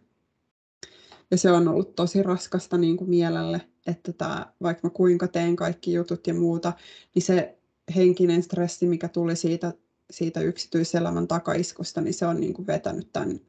[1.32, 5.56] Ja se on ollut tosi raskasta niin kuin mielelle, että tämä, vaikka mä kuinka teen
[5.56, 6.74] kaikki jutut ja muuta,
[7.16, 7.58] niin se
[7.96, 9.74] henkinen stressi, mikä tuli siitä,
[10.12, 13.40] siitä yksityiselämän takaiskusta, niin se on niin kuin vetänyt tämän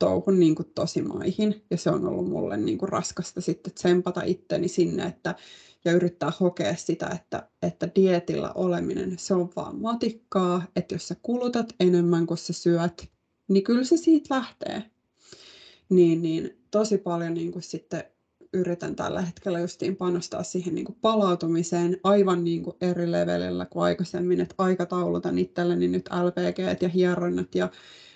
[0.00, 1.64] touhun niin kuin tosi maihin.
[1.70, 5.34] Ja se on ollut mulle niin kuin raskasta sitten tsempata itteni sinne, että,
[5.84, 11.16] ja yrittää hokea sitä, että, että dietillä oleminen, se on vaan matikkaa, että jos sä
[11.22, 13.08] kulutat enemmän kuin sä syöt,
[13.48, 14.82] niin kyllä se siitä lähtee.
[15.88, 18.04] Niin, niin tosi paljon niin kuin sitten
[18.52, 23.82] yritän tällä hetkellä justiin panostaa siihen niin kuin palautumiseen aivan niin kuin eri levelillä kuin
[23.82, 27.70] aikaisemmin, että aikataulutan itselleni nyt LPG ja hieronnat ja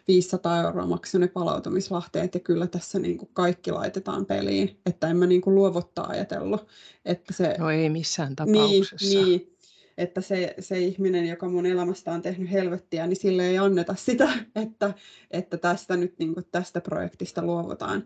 [0.09, 5.17] 500 euroa maksoi ne palautumislahteet ja kyllä tässä niin kuin kaikki laitetaan peliin, että en
[5.17, 6.67] mä niin kuin luovuttaa ajatellut.
[7.05, 8.97] Että se, no ei missään tapauksessa.
[9.07, 9.55] Niin, niin
[9.99, 14.29] että se, se ihminen, joka mun elämästä on tehnyt helvettiä, niin sille ei anneta sitä,
[14.65, 14.95] että,
[15.31, 18.05] että tästä nyt niin kuin tästä projektista luovutaan,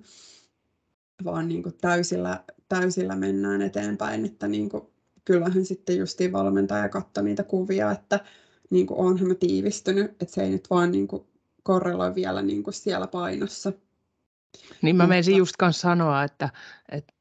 [1.24, 4.82] vaan niin kuin täysillä, täysillä mennään eteenpäin, että niin kuin,
[5.24, 8.20] kyllähän sitten justiin valmentaja katsoi niitä kuvia, että
[8.70, 11.27] niin kuin onhan mä tiivistynyt, että se ei nyt vaan niin kuin
[11.68, 13.72] korreloi vielä niin kuin siellä painossa.
[14.82, 16.48] Niin mä menisin just kanssa sanoa, että,
[16.92, 17.12] että,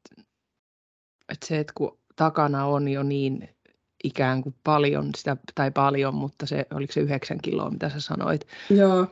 [1.29, 3.49] että se, että kun takana on jo niin
[4.03, 8.47] ikään kuin paljon sitä, tai paljon, mutta se, oliko se yhdeksän kiloa, mitä sä sanoit?
[8.69, 9.07] Joo.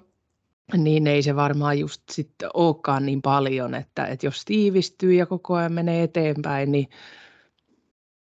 [0.78, 5.56] Niin ei se varmaan just sitten olekaan niin paljon, että, että jos tiivistyy ja koko
[5.56, 6.90] ajan menee eteenpäin, niin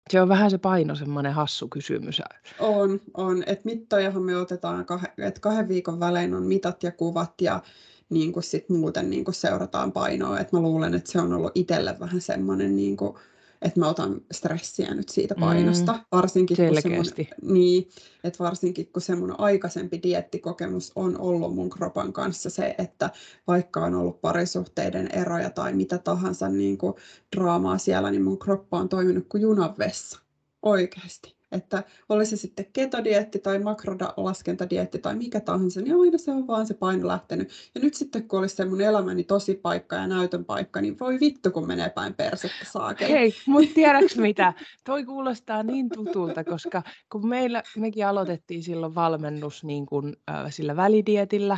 [0.09, 2.21] se on vähän se paino semmoinen hassu kysymys.
[2.59, 3.43] On, on.
[3.45, 4.85] Et mittojahan me otetaan,
[5.17, 7.61] että kahden viikon välein on mitat ja kuvat ja
[8.09, 10.39] niin kuin sit muuten niin kuin seurataan painoa.
[10.39, 13.17] Et mä luulen, että se on ollut itselle vähän semmoinen niin kuin
[13.61, 17.05] että mä otan stressiä nyt siitä painosta, mm, varsinkin, kun se mun,
[17.41, 17.89] niin,
[18.23, 23.09] että varsinkin kun se mun aikaisempi diettikokemus on ollut mun kropan kanssa se, että
[23.47, 26.93] vaikka on ollut parisuhteiden eroja tai mitä tahansa niin kuin
[27.35, 30.19] draamaa siellä, niin mun kroppa on toiminut kuin junavessa,
[30.61, 36.47] oikeasti että oli se sitten ketodietti tai makrolaskentadietti tai mikä tahansa, niin aina se on
[36.47, 37.49] vaan se paino lähtenyt.
[37.75, 41.19] Ja nyt sitten kun olisi se mun elämäni tosi paikka ja näytön paikka, niin voi
[41.19, 43.11] vittu kun menee päin persettä saakeli.
[43.11, 44.53] Hei, mutta tiedätkö mitä?
[44.83, 50.75] Toi kuulostaa niin tutulta, koska kun meillä, mekin aloitettiin silloin valmennus niin kuin, äh, sillä
[50.75, 51.57] välidietillä,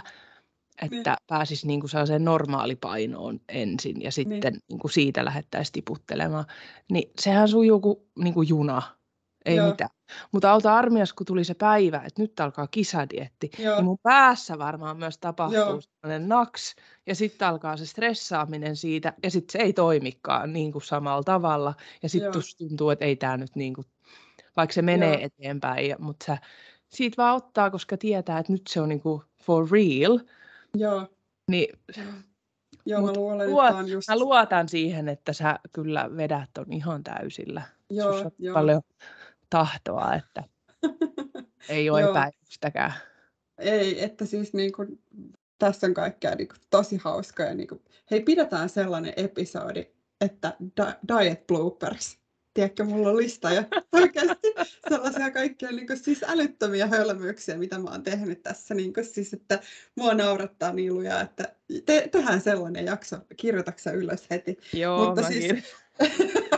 [0.82, 1.28] että niin.
[1.28, 4.62] pääsisi niin kuin sellaiseen normaalipainoon ensin ja sitten niin.
[4.70, 6.46] Niin kuin siitä lähettäisiin tiputtelemaan,
[6.92, 8.82] niin sehän sujuu kuin, niin kuin juna
[9.48, 9.70] ei Joo.
[9.70, 9.90] mitään.
[10.32, 13.76] Mutta auta armias, kun tuli se päivä, että nyt alkaa kisadietti, Joo.
[13.76, 19.32] niin mun päässä varmaan myös tapahtuu sellainen naks, ja sitten alkaa se stressaaminen siitä, ja
[19.32, 23.56] sitten se ei toimikaan niin kuin samalla tavalla, ja sitten tuntuu, että ei tämä nyt
[23.56, 23.88] niin kuin,
[24.58, 25.22] vaikka se menee Joo.
[25.22, 26.38] eteenpäin, mutta sä
[26.90, 30.20] siitä vaan ottaa, koska tietää, että nyt se on niin kuin for real,
[30.76, 31.08] Joo.
[31.52, 31.68] niin
[32.88, 34.08] Joo, mä, luulen, luot, että just...
[34.08, 37.62] mä luotan siihen, että sä kyllä vedät on ihan täysillä.
[37.90, 38.54] Joo, joo.
[38.54, 38.82] paljon
[39.50, 40.44] tahtoa, että
[41.70, 42.94] ei ole epäilystäkään.
[43.58, 45.02] Ei, että siis niin kuin,
[45.60, 47.54] tässä on kaikkea niin kuin, tosi hauskaa.
[47.54, 47.82] Niin kuin,
[48.12, 49.88] hei, pidetään sellainen episodi,
[50.22, 52.18] että di- diet bloopers.
[52.54, 53.64] Tiedätkö, mulla on lista ja
[54.02, 54.48] oikeasti
[54.90, 58.74] sellaisia kaikkia niin kuin, siis älyttömiä hölmyyksiä, mitä mä oon tehnyt tässä.
[58.74, 59.60] Niin kuin, siis, että
[59.96, 61.56] mua naurattaa niin lujaa, että
[61.86, 63.18] te- tehdään sellainen jakso.
[63.38, 64.58] Kirjoitatko ylös heti?
[64.74, 65.64] Joo, Mutta siis,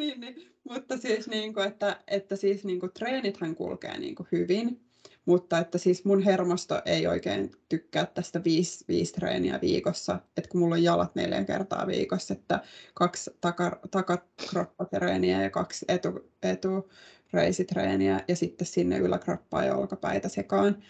[0.00, 0.50] niin, niin.
[0.70, 4.80] Mutta siis, niin kuin, että, että siis niin kuin, treenithän kulkee niin kuin, hyvin,
[5.26, 10.60] mutta että siis mun hermosto ei oikein tykkää tästä viisi, viisi treeniä viikossa, että kun
[10.60, 12.60] mulla on jalat neljä kertaa viikossa, että
[12.94, 20.82] kaksi taka, takakroppatreeniä ja kaksi etu, etureisitreeniä ja sitten sinne yläkroppaa ja olkapäitä sekaan.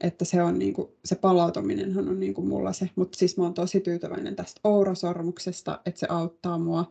[0.00, 3.80] Että se, on niinku, se palautuminenhan on niinku mulla se, mutta siis mä oon tosi
[3.80, 6.90] tyytyväinen tästä ourasormuksesta, että se auttaa mua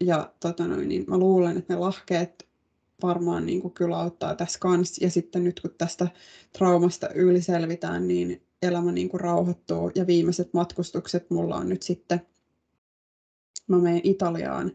[0.00, 2.48] ja tota noin, niin mä luulen, että ne lahkeet
[3.02, 5.04] varmaan niin kuin kyllä auttaa tässä kanssa.
[5.04, 6.08] Ja sitten nyt kun tästä
[6.58, 9.90] traumasta yli selvitään, niin elämä niin kuin rauhoittuu.
[9.94, 12.20] Ja viimeiset matkustukset mulla on nyt sitten,
[13.68, 14.72] mä menen Italiaan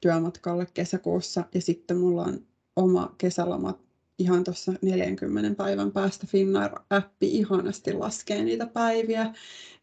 [0.00, 2.46] työmatkalle kesäkuussa ja sitten mulla on
[2.76, 3.78] oma kesäloma
[4.18, 9.34] ihan tuossa 40 päivän päästä Finnair-appi ihanasti laskee niitä päiviä,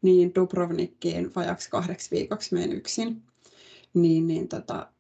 [0.02, 3.24] niin Dubrovnikkiin vajaksi kahdeksi viikoksi menen yksin
[4.02, 4.92] niin, niin tota,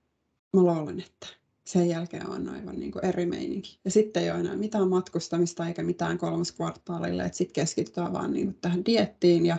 [0.53, 1.27] mä luulen, että
[1.67, 3.79] sen jälkeen on aivan niin kuin eri meininki.
[3.85, 8.45] Ja sitten ei ole enää mitään matkustamista eikä mitään kolmoskvartaalille, että sitten keskitytään vaan niin
[8.45, 9.57] kuin tähän diettiin ja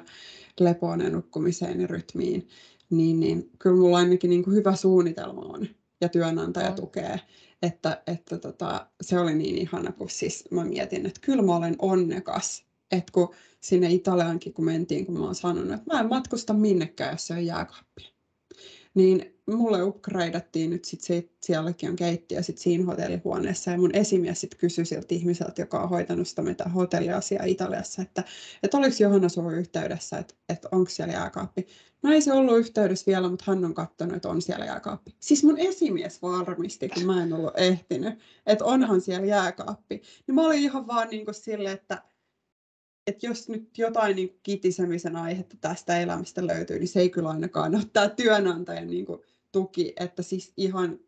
[0.60, 2.48] lepoon ja nukkumiseen ja rytmiin.
[2.90, 5.68] Niin, niin kyllä mulla ainakin niin kuin hyvä suunnitelma on
[6.00, 7.20] ja työnantaja tukee.
[7.62, 11.76] Että, että tota, se oli niin ihana, kun siis mä mietin, että kyllä mä olen
[11.78, 16.52] onnekas, että kun sinne Italiankin kun mentiin, kun mä oon sanonut, että mä en matkusta
[16.52, 18.17] minnekään, jos se on jääkaappia
[18.98, 24.40] niin mulle upgradeattiin nyt sit se, sielläkin on keittiö sit siinä hotellihuoneessa ja mun esimies
[24.40, 28.24] sit kysyi siltä ihmiseltä, joka on hoitanut sitä mitä hotelliasiaa Italiassa, että,
[28.62, 31.66] että oliko Johanna sun yhteydessä, että, että onko siellä jääkaappi.
[32.02, 35.14] No ei se ollut yhteydessä vielä, mutta hän on katsonut, että on siellä jääkaappi.
[35.20, 40.02] Siis mun esimies varmisti, kun mä en ollut ehtinyt, että onhan siellä jääkaappi.
[40.26, 42.02] Niin mä olin ihan vaan niin kuin silleen, että
[43.08, 47.74] että jos nyt jotain niin kitisemisen aihetta tästä elämästä löytyy, niin se ei kyllä ainakaan
[47.74, 49.20] ole tämä työnantajan niin kuin,
[49.52, 50.98] tuki, että siis ihan,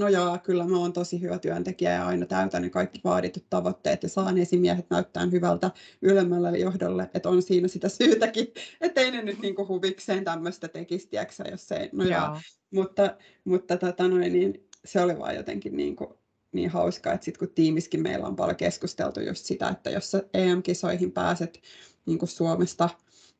[0.00, 4.02] no jaa, kyllä mä oon tosi hyvä työntekijä ja aina täytän ne kaikki vaaditut tavoitteet
[4.02, 5.70] ja saan esimiehet näyttää hyvältä
[6.02, 8.46] ylemmälle johdolle, että on siinä sitä syytäkin,
[8.80, 12.10] että ei ne nyt niin kuin huvikseen tämmöistä tekisi, tiiäksä, jos ei, no jaa.
[12.10, 12.40] jaa.
[12.70, 16.10] Mutta, mutta tota noin, niin se oli vaan jotenkin niin kuin,
[16.56, 20.22] niin hauskaa, että sitten kun tiimiskin meillä on paljon keskusteltu just sitä, että jos sä
[20.34, 21.60] EM-kisoihin pääset
[22.06, 22.88] niin kuin Suomesta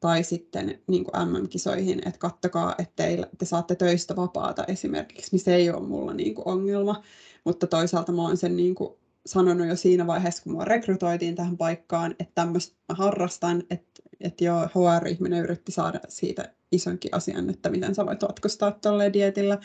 [0.01, 3.05] tai sitten niin kuin MM-kisoihin, että kattokaa, että
[3.39, 7.03] te saatte töistä vapaata esimerkiksi, niin se ei ole mulla niin kuin ongelma,
[7.45, 8.95] mutta toisaalta mä oon sen niin kuin
[9.27, 14.45] sanonut jo siinä vaiheessa, kun mua rekrytoitiin tähän paikkaan, että tämmöistä mä harrastan, että, että
[14.45, 19.59] joo, HR-ihminen yritti saada siitä isonkin asian, että miten sä voit matkustaa tuolle dietillä,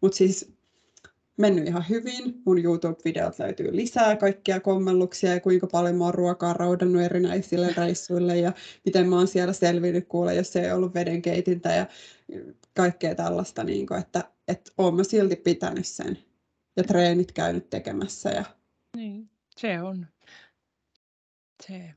[0.00, 0.52] mutta siis
[1.38, 2.42] mennyt ihan hyvin.
[2.46, 8.36] Mun YouTube-videot löytyy lisää kaikkia kommelluksia ja kuinka paljon mä oon ruokaa raudannut erinäisille reissuille
[8.36, 8.52] ja
[8.84, 11.86] miten mä oon siellä selvinnyt kuule, jos ei ollut vedenkeitintä ja
[12.76, 16.18] kaikkea tällaista, niin kuin, että, että oon mä silti pitänyt sen
[16.76, 18.30] ja treenit käynyt tekemässä.
[18.30, 18.44] Ja...
[18.96, 20.06] Niin, se on.
[21.66, 21.94] Se,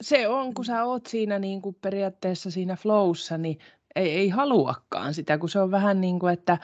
[0.00, 3.58] se on, kun sä oot siinä niin kuin periaatteessa siinä flowssa, niin
[3.94, 6.58] ei, ei haluakaan sitä, kun se on vähän niin kuin, että,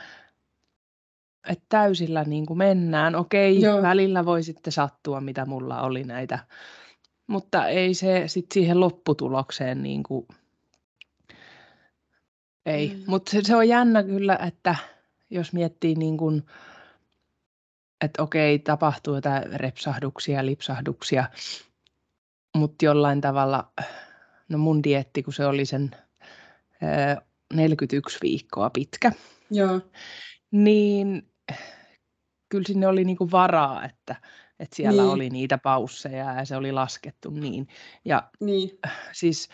[1.48, 3.14] että täysillä niin kuin mennään.
[3.14, 3.82] Okei, Joo.
[3.82, 6.38] välillä voi sitten sattua, mitä mulla oli näitä,
[7.26, 10.26] mutta ei se sitten siihen lopputulokseen niin kuin,
[12.66, 12.88] ei.
[12.88, 13.02] Mm.
[13.06, 14.76] Mutta se, se on jännä kyllä, että
[15.30, 16.42] jos miettii niin kuin,
[18.04, 21.24] että okei, tapahtuu jotain repsahduksia, lipsahduksia,
[22.56, 23.72] mutta jollain tavalla,
[24.48, 25.90] no mun dietti, kun se oli sen
[26.82, 27.22] ö,
[27.54, 29.12] 41 viikkoa pitkä,
[29.50, 29.80] Joo,
[30.50, 31.33] niin
[32.48, 34.16] kyllä sinne oli niinku varaa, että,
[34.58, 35.12] että siellä Niin.
[35.12, 37.68] oli niitä pausseja ja se oli laskettu niin.
[38.04, 38.70] Ja niin,
[39.12, 39.48] siis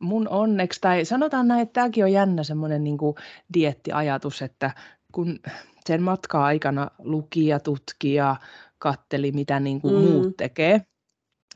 [0.00, 3.14] mun onneksi, tai sanotaan näin, että tämäkin on jännä semmoinen niinku
[3.54, 4.70] diettiajatus, että
[5.12, 5.38] kun
[5.86, 8.36] sen matka-aikana luki ja tutki ja
[8.78, 9.94] katteli, mitä niinku Mm.
[9.96, 10.82] muut tekee,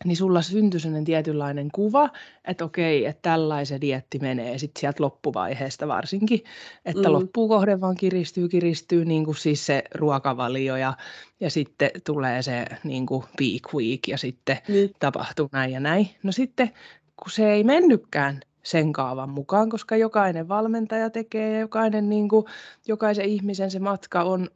[0.04, 2.10] niin sulla syntyi sellainen tietynlainen kuva,
[2.44, 6.44] että okei, että tällainen dietti menee sitten sieltä loppuvaiheesta varsinkin,
[6.84, 7.12] että Mm.
[7.12, 10.94] loppukohde vaan kiristyy, kiristyy niin kuin siis se ruokavalio ja,
[11.40, 16.08] ja sitten tulee se niin kuin peak week ja sitten niin, tapahtuu näin ja näin.
[16.22, 16.70] No sitten
[17.16, 22.46] kun se ei mennytkään sen kaavan mukaan, koska jokainen valmentaja tekee ja jokainen, niin kuin,
[22.88, 24.48] jokaisen ihmisen se matka on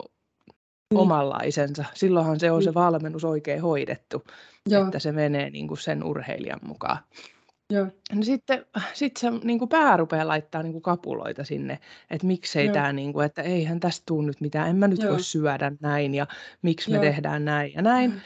[0.94, 1.00] Niin.
[1.00, 1.84] omanlaisensa.
[1.94, 2.74] Silloinhan se on se Niin.
[2.74, 4.24] valmennus oikein hoidettu,
[4.68, 6.98] joo, että se menee niin kuin sen urheilijan mukaan.
[7.70, 11.78] joo, No sitten sit se niin kuin pää rupeaa laittaa niin kuin kapuloita sinne,
[12.10, 15.10] että miksei tämä, niin kuin, että eihän tästä tule nyt mitään, en mä nyt Joo.
[15.12, 16.26] voi syödä näin ja
[16.62, 17.04] miksi me Joo.
[17.04, 18.22] tehdään näin ja näin.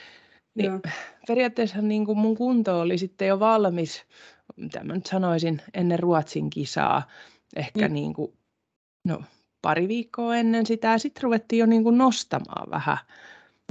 [0.55, 0.81] Niin joo,
[1.27, 4.05] periaatteessa niin kuin mun kunto oli sitten jo valmis,
[4.57, 7.03] mitä mä nyt sanoisin, ennen Ruotsin kisaa.
[7.57, 7.95] Ehkä Mm.
[7.95, 8.33] niin kuin,
[9.09, 9.23] no,
[9.63, 10.99] pari viikkoa ennen sitä.
[10.99, 12.99] Sitten ruvettiin jo niin kuin nostamaan vähän.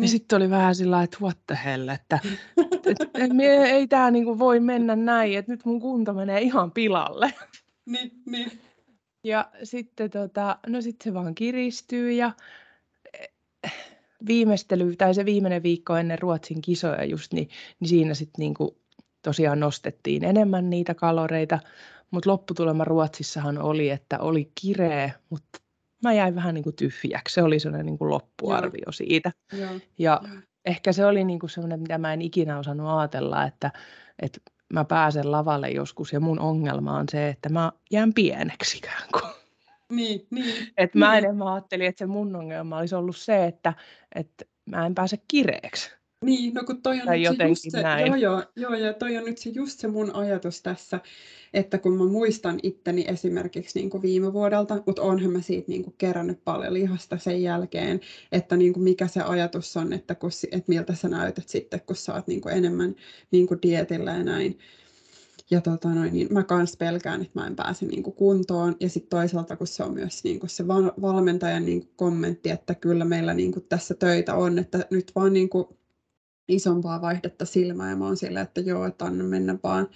[0.02, 0.08] Ja Mm.
[0.08, 2.20] sitten oli vähän sillä että what the hell, että
[2.86, 6.72] et, et, me, ei tämä niin voi mennä näin, että nyt mun kunto menee ihan
[6.72, 7.34] pilalle.
[7.86, 8.52] niin, niin,
[9.24, 12.32] Ja sitten tota, no sit se vaan kiristyy ja
[13.14, 13.74] eh,
[14.28, 17.50] viimeistely tai se viimeinen viikko ennen Ruotsin kisoja just, niin,
[17.80, 18.78] niin siinä sitten niinku
[19.22, 21.60] tosiaan nostettiin enemmän niitä kaloreita,
[22.12, 25.60] mutta lopputulema Ruotsissahan oli, että oli kireä, mutta
[26.04, 27.34] mä jäin vähän niinku tyhjäksi.
[27.34, 29.32] Se oli sellainen niinku loppuarvio siitä.
[29.54, 30.34] joo, Ja joo,
[30.66, 33.72] ehkä se oli niinku semmoinen, mitä mä en ikinä osannut ajatella, että,
[34.22, 34.40] että
[34.74, 39.32] mä pääsen lavalle joskus ja mun ongelma on se, että mä jään pieneksi ikään kuin.
[39.94, 41.18] niin, niin, Et mä Niin.
[41.24, 43.74] enemmän ajattelin, että se mun ongelma olisi ollut se, että,
[44.16, 45.99] että mä en pääse kireeksi.
[46.26, 48.08] Niin, no kun toi on Tai nyt se just se, näin.
[48.08, 51.00] joo, joo, joo, ja toi on nyt se just se mun ajatus tässä,
[51.54, 55.84] että kun mä muistan itteni esimerkiksi niin kuin viime vuodelta, mutta onhan mä siitä niin
[55.84, 58.00] kuin kerännyt paljon lihasta sen jälkeen,
[58.32, 61.96] että niin kuin mikä se ajatus on, että, kun, että miltä sä näytät sitten, kun
[61.96, 62.96] sä oot niin kuin enemmän
[63.32, 64.60] niin kuin dietillä ja näin.
[65.52, 68.76] Ja tota noin, niin mä kans pelkään, että mä en pääse niin kuin kuntoon.
[68.80, 72.50] Ja sitten toisaalta, kun se on myös niin kuin se val- valmentajan niin kuin kommentti,
[72.50, 75.66] että kyllä meillä niin kuin tässä töitä on, että nyt vaan niin kuin
[76.50, 77.90] isompaa vaihdetta silmää.
[77.90, 79.88] Ja mä oon silleen, että joo, että anna mennä vaan.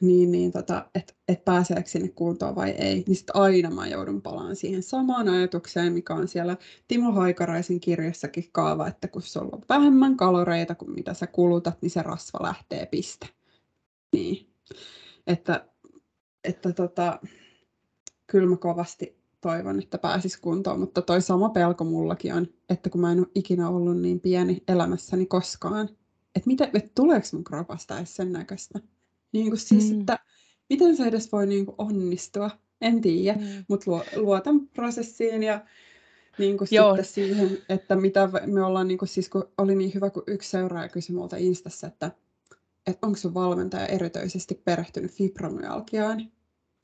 [0.00, 3.04] Niin, niin tota, että et pääseekö sinne kuntoon vai ei.
[3.06, 6.56] Niin sitten aina mä joudun palaan siihen samaan ajatukseen, mikä on siellä
[6.88, 11.90] Timo Haikaraisen kirjassakin kaava, että kun sulla on vähemmän kaloreita kuin mitä sä kulutat, niin
[11.90, 13.28] se rasva lähtee piste.
[14.12, 14.50] Niin.
[15.26, 15.68] Että,
[16.44, 17.20] että tota,
[18.26, 23.00] kyllä mä kovasti toivon, että pääsis kuntoon, mutta toi sama pelko mullakin on, että kun
[23.00, 25.88] mä en ole ikinä ollut niin pieni elämässäni koskaan,
[26.34, 28.78] että, mitä, että tuleeko mun kropasta edes sen näköistä.
[29.32, 30.00] Niin kuin siis, Mm.
[30.00, 30.18] että
[30.70, 32.50] miten se edes voi niin kuin onnistua,
[32.80, 33.64] en tiedä, Mm.
[33.68, 35.64] mutta luotan prosessiin ja
[36.38, 36.90] niin kuin Joo.
[36.96, 40.50] sitten siihen, että mitä me ollaan, niin kuin, siis kun oli niin hyvä, kun yksi
[40.50, 42.10] seuraaja kysyi multa Instassa, että,
[42.86, 46.32] että onko sun valmentaja erityisesti perehtynyt fibromyalgiaan.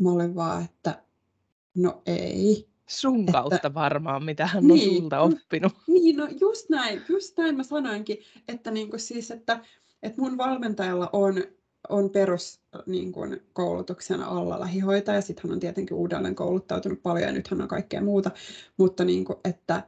[0.00, 1.02] Mä olin vaan, että
[1.74, 2.68] no ei.
[2.88, 5.00] Sun Että- kautta varmaan, mitä hän on Niin.
[5.02, 5.72] sulta oppinut.
[5.86, 8.18] Niin, no just näin, just näin mä sanoinkin,
[8.48, 9.60] että, niin kuin siis, että,
[10.02, 11.44] että mun valmentajalla on,
[11.88, 17.32] on perus niin kuin, koulutuksena alla lähihoitaja, sitten hän on tietenkin uudelleen kouluttautunut paljon ja
[17.32, 18.30] nyt hän on kaikkea muuta,
[18.76, 19.82] mutta niin kuin, että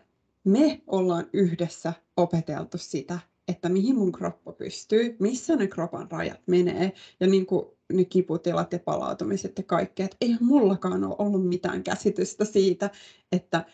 [0.45, 6.93] me ollaan yhdessä opeteltu sitä, että mihin mun kroppa pystyy, missä ne kropan rajat menee
[7.21, 10.05] ja niin kuin ne kiputilat ja palautumiset ja kaikkea.
[10.05, 12.91] Että eihän mullakaan ole ollut mitään käsitystä siitä,
[13.33, 13.65] että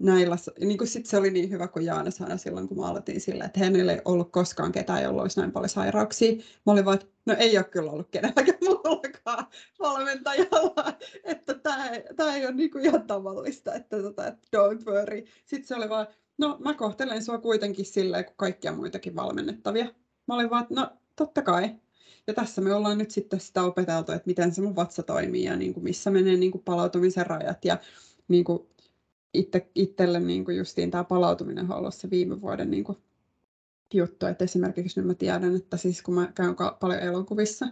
[0.00, 3.20] näillä, niin kuin sit se oli niin hyvä, kun Jaana sanoi silloin, kun mä aloitin
[3.20, 6.32] sillä, että hänellä ei ollut koskaan ketään, jolla olisi näin paljon sairauksia.
[6.66, 9.46] Mä olin vaan, että no ei ole kyllä ollut kenelläkään muullakaan
[9.78, 15.24] valmentajalla, että tämä, tämä ei ole niin kuin ihan tavallista, että, tota, että don't worry.
[15.44, 16.06] Sitten se oli vaan,
[16.40, 19.84] no mä kohtelen sua kuitenkin silleen kuin kaikkia muitakin valmennettavia.
[20.28, 21.74] Mä olin vaan, no totta kai.
[22.26, 25.56] ja tässä me ollaan nyt sitten sitä opeteltu, että miten se mun vatsa toimii ja
[25.56, 27.64] niin kuin missä menee niin kuin palautumisen rajat.
[27.64, 27.78] Ja
[28.28, 28.62] niin kuin
[29.34, 32.98] itse, itselle niin kuin justiin tämä palautuminen on ollut se viime vuoden niin kuin
[33.94, 34.26] juttu.
[34.26, 37.66] Että esimerkiksi nyt mä tiedän, että siis kun mä käyn paljon elokuvissa,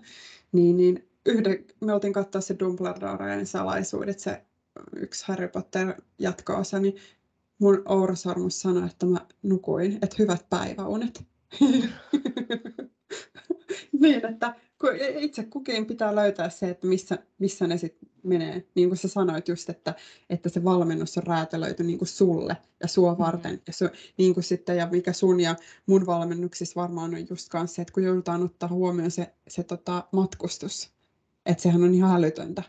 [0.52, 4.42] niin, niin yhden, me oltiin katsoa se Dumbledoren salaisuudet, se
[4.96, 6.96] yksi Harry Potter jatko-osa, niin
[7.58, 11.24] mun Oura Sormus sanoi, että mä nukuin, että hyvät päiväunet.
[14.00, 14.54] niin, että
[15.18, 18.66] itse kukin pitää löytää se, että missä, missä ne sitten menee.
[18.74, 19.94] Niin kuin sä sanoit just, että,
[20.30, 23.24] että se valmennus on räätälöity niin kuin sulle ja sua mm-hmm.
[23.24, 23.52] varten.
[23.52, 23.60] Mm.
[23.66, 25.56] Ja, su, niin kuin sitten, ja mikä sun ja
[25.86, 30.04] mun valmennuksissa varmaan on just kanssa se, että kun joudutaan ottaa huomioon se, se tota,
[30.12, 30.90] matkustus,
[31.46, 32.62] että sehän on ihan älytöntä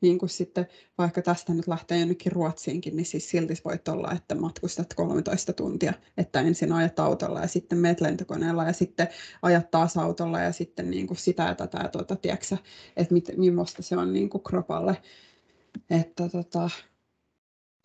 [0.00, 0.66] niin kuin sitten
[0.98, 5.92] vaikka tästä nyt lähtee jonnekin Ruotsiinkin, niin siis silti voit olla, että matkustat 13 tuntia,
[6.16, 9.08] että ensin ajat autolla ja sitten meet lentokoneella ja sitten
[9.42, 12.56] ajat taas autolla ja sitten niin kuin sitä ja tätä ja tuota, tiedätkö,
[12.96, 14.96] että mit, millaista se on niin kuin kropalle.
[15.90, 16.70] Että tota,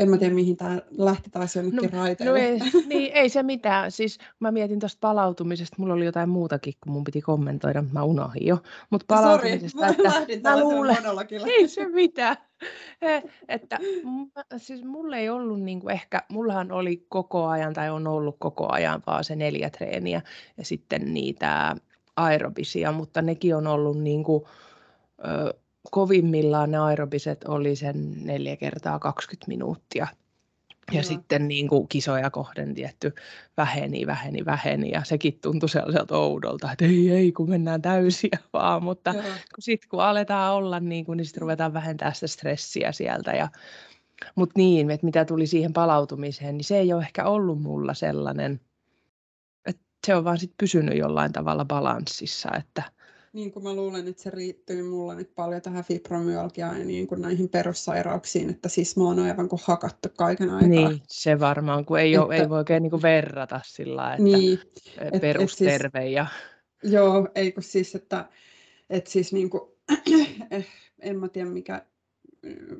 [0.01, 2.31] en mä tiedä, mihin tämä lähti taas jonnekin no, raiteille.
[2.31, 3.91] No ei, niin, ei se mitään.
[3.91, 8.47] Siis mä mietin tuosta palautumisesta, mulla oli jotain muutakin, kun mun piti kommentoida, mä unohdin
[8.47, 8.57] jo.
[8.89, 10.97] Mutta palautumisesta, Sori, mä lähdin mä luulen,
[11.45, 12.37] ei se mitään.
[13.47, 13.79] että
[14.57, 19.03] siis mulla ei ollut niinku ehkä, mullahan oli koko ajan tai on ollut koko ajan
[19.07, 20.21] vaan se neljä treeniä
[20.57, 21.75] ja sitten niitä
[22.15, 24.47] aerobisia, mutta nekin on ollut niinku,
[25.25, 25.53] ö,
[25.91, 30.07] kovimmillaan ne aerobiset oli sen neljä kertaa 20 minuuttia.
[30.91, 31.03] Ja Joo.
[31.03, 33.13] sitten niin kuin kisoja kohden tietty
[33.57, 38.84] väheni, väheni, väheni ja sekin tuntui sellaiselta oudolta, että ei, ei, kun mennään täysiä vaan,
[38.84, 39.13] mutta
[39.59, 43.47] sitten kun aletaan olla niin kuin, niin sitten ruvetaan vähentää sitä stressiä sieltä ja
[44.36, 48.61] mutta niin, että mitä tuli siihen palautumiseen, niin se ei ole ehkä ollut mulla sellainen,
[49.65, 52.84] että se on vaan sitten pysynyt jollain tavalla balanssissa, että–
[53.34, 57.21] niin kuin mä luulen, että se riittyy mulla nyt paljon tähän fibromyalgiaan ja niin kuin
[57.21, 60.69] näihin perussairauksiin, että siis mä oon aivan kuin hakattu kaiken aikaa.
[60.69, 64.23] Niin, se varmaan, kun ei, että, ole, ei voi oikein niin kuin verrata sillä että
[64.23, 64.59] niin,
[65.21, 66.27] perusterve et, et siis, ja...
[66.84, 68.29] Joo, ei kun siis, että,
[68.89, 69.61] että siis niin kuin,
[70.51, 70.67] eh,
[70.99, 71.86] en mä tiedä mikä,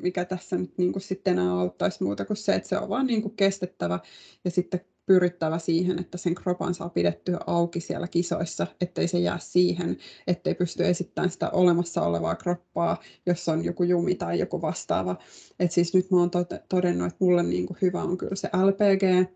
[0.02, 3.08] mikä tässä nyt niin kuin sitten enää auttaisi muuta kuin se, että se on vaan
[3.08, 4.00] niin kuin kestettävä
[4.46, 9.38] ja sitten pyrittävä siihen, että sen kropan saa pidettyä auki siellä kisoissa, ettei se jää
[9.40, 9.98] siihen,
[10.28, 15.16] ettei pysty esittämään sitä olemassa olevaa kroppaa, jos on joku jumi tai joku vastaava.
[15.60, 16.32] Et siis nyt mä oon
[16.70, 19.32] todennut, että mulle niin kuin hyvä on kyllä se LPG,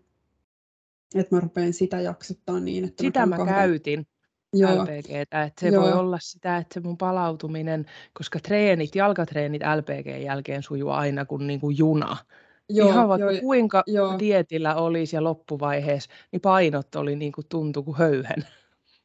[1.14, 4.06] että mä rupean sitä jaksottaa niin, että Sitä mä, mä käytin.
[4.52, 4.82] Joo.
[4.82, 5.82] LPGtä, että se Joo.
[5.82, 11.46] voi olla sitä, että se mun palautuminen, koska treenit, jalkatreenit LPG jälkeen sujuu aina kuin,
[11.46, 12.16] niin kuin juna.
[12.68, 14.18] Joo, Ihan vaikka joo, kuinka joo.
[14.18, 18.46] dietillä olisi ja loppuvaiheessa, niin painot oli niin kuin tuntu kuin höyhen.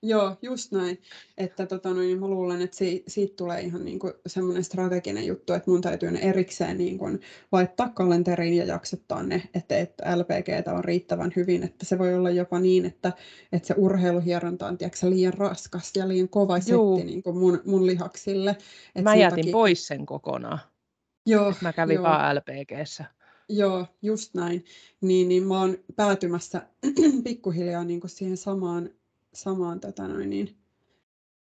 [0.03, 1.01] Joo, just näin.
[1.38, 5.26] Että tota, no, niin mä luulen, että si, siitä tulee ihan niin kuin semmoinen strateginen
[5.26, 10.18] juttu, että mun täytyy ne erikseen niin kuin laittaa kalenteriin ja jaksottaa ne, että, että
[10.18, 11.64] LPGtä on riittävän hyvin.
[11.64, 13.14] Että se voi olla jopa niin, että,
[13.51, 16.95] että se urheiluhieronta on tiedätkö, liian raskas ja liian kova Juu.
[16.97, 18.51] setti niin kuin mun, mun lihaksille.
[18.51, 19.51] Että mä jätin takia...
[19.51, 20.59] pois sen kokonaan.
[21.26, 22.03] Joo, mä kävin joo.
[22.03, 23.05] vaan LPGssä.
[23.52, 24.66] Joo, just näin.
[25.02, 26.68] Niin, niin mä oon päätymässä
[27.24, 28.89] pikkuhiljaa niin kuin siihen samaan,
[29.34, 30.58] samaan tota noin, niin,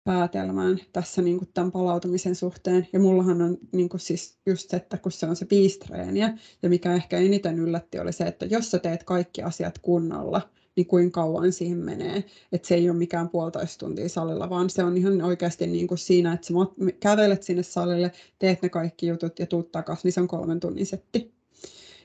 [0.03, 2.87] päätelmään tässä niin kuin tämän palautumisen suhteen.
[2.93, 6.37] Ja mullahan on niin kuin siis just se, että kun se on se viisi treeniä,
[6.63, 10.41] ja mikä ehkä eniten yllätti oli se, että jos sä teet kaikki asiat kunnolla,
[10.75, 12.23] niin kuinka kauan siihen menee.
[12.51, 15.97] Että se ei ole mikään puolitoista tuntia salilla, vaan se on ihan oikeasti niin kuin
[15.97, 16.53] siinä, että sä
[16.99, 20.85] kävelet sinne salille, teet ne kaikki jutut ja tuut takaisin, niin se on kolmen tunnin
[20.85, 21.34] setti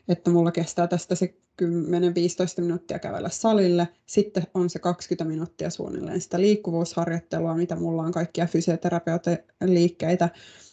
[0.09, 1.66] että mulla kestää tästä se 10-15
[2.61, 3.88] minuuttia kävellä salille.
[4.07, 10.28] Sitten on se 20 minuuttia suunnilleen sitä liikkuvuusharjoittelua, mitä mulla on kaikkia fysioterapeuttiliikkeitä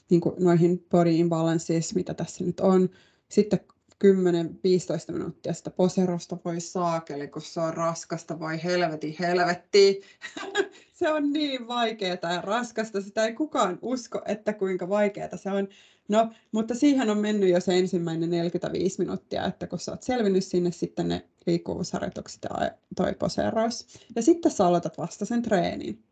[0.09, 2.89] niin kuin noihin body imbalances, mitä tässä nyt on.
[3.29, 3.59] Sitten
[4.03, 10.01] 10-15 minuuttia sitä poserosta voi saakeli, kun se on raskasta, voi helveti helvetti.
[10.99, 15.67] se on niin vaikeaa ja raskasta, sitä ei kukaan usko, että kuinka vaikeaa se on.
[16.07, 20.43] No, mutta siihen on mennyt jo se ensimmäinen 45 minuuttia, että kun sä oot selvinnyt
[20.43, 23.87] sinne sitten ne liikkuvuusharjoitukset ja toi poseeraus.
[24.15, 26.03] Ja sitten sä aloitat vasta sen treenin.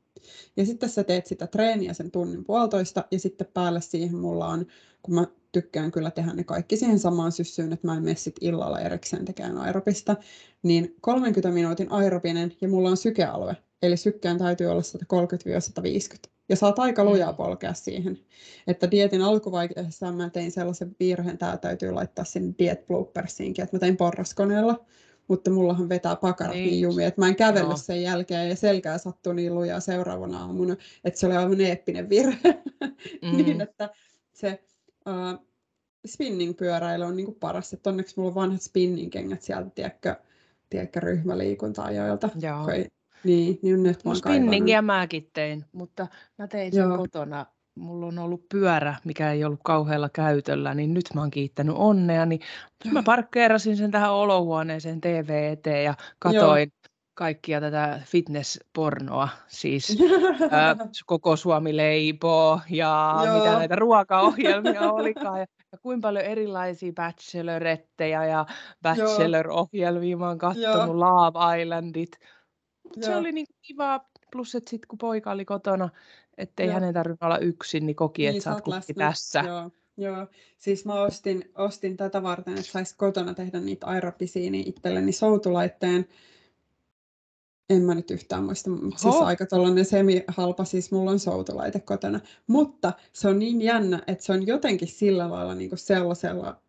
[0.57, 4.65] Ja sitten sä teet sitä treeniä sen tunnin puolitoista ja sitten päälle siihen mulla on,
[5.01, 8.35] kun mä tykkään kyllä tehdä ne kaikki siihen samaan syssyyn, että mä en mene sit
[8.41, 10.15] illalla erikseen tekemään aerobista,
[10.63, 13.57] niin 30 minuutin aerobinen ja mulla on sykealue.
[13.81, 17.09] Eli sykkään täytyy olla 130-150 ja saat aika mm.
[17.09, 18.19] lujaa polkea siihen.
[18.67, 23.79] Että dietin alkuvaiheessa mä tein sellaisen virheen, tämä täytyy laittaa sinne diet bloopersiinkin, että mä
[23.79, 24.85] tein porraskoneella
[25.27, 28.97] mutta mullahan vetää pakarat niin, niin jumi, että mä en kävellyt sen jälkeen ja selkää
[28.97, 32.63] sattui niin lujaa seuraavana aamuna, että se oli aivan eeppinen virhe.
[33.21, 33.37] Mm.
[33.37, 33.89] niin, että
[34.33, 34.63] se
[35.07, 35.45] uh,
[36.07, 40.15] spinning-pyöräily on niin kuin paras, että onneksi mulla on vanhat spinning-kengät sieltä, tiedätkö,
[40.69, 42.29] tiedätkö ryhmäliikunta-ajoilta.
[42.41, 42.65] Joo.
[43.23, 46.07] Niin, niin nyt mä Spinningiä mäkin tein, mutta
[46.37, 46.97] mä tein sen Joo.
[46.97, 47.45] kotona
[47.75, 52.25] mulla on ollut pyörä, mikä ei ollut kauhealla käytöllä, niin nyt mä oon kiittänyt onnea,
[52.25, 52.39] niin
[52.91, 56.91] mä parkkeerasin sen tähän olohuoneeseen TV eteen ja katoin Joo.
[57.13, 59.97] kaikkia tätä fitnesspornoa, siis
[60.51, 63.37] ää, koko Suomi leipoo ja Joo.
[63.37, 68.45] mitä näitä ruokaohjelmia olikaan ja, ja kuinka paljon erilaisia bachelorettejä ja
[68.81, 72.19] bachelor-ohjelmia mä oon katsonut, Love Islandit.
[72.85, 75.89] Mut se oli niin kiva, plus että sitten kun poika oli kotona,
[76.37, 79.39] ettei hänen tarvinnut olla yksin, niin koki, niin, että sä oot tässä.
[79.39, 80.27] Joo, joo.
[80.57, 86.05] Siis mä ostin, ostin tätä varten, että saisi kotona tehdä niitä aerobisia, niin itselleni soutulaitteen.
[87.69, 92.19] En mä nyt yhtään muista, mutta siis aika tuollainen semi-halpa, siis mulla on soutulaite kotona.
[92.47, 96.61] Mutta se on niin jännä, että se on jotenkin sillä lailla niin kuin sellaisella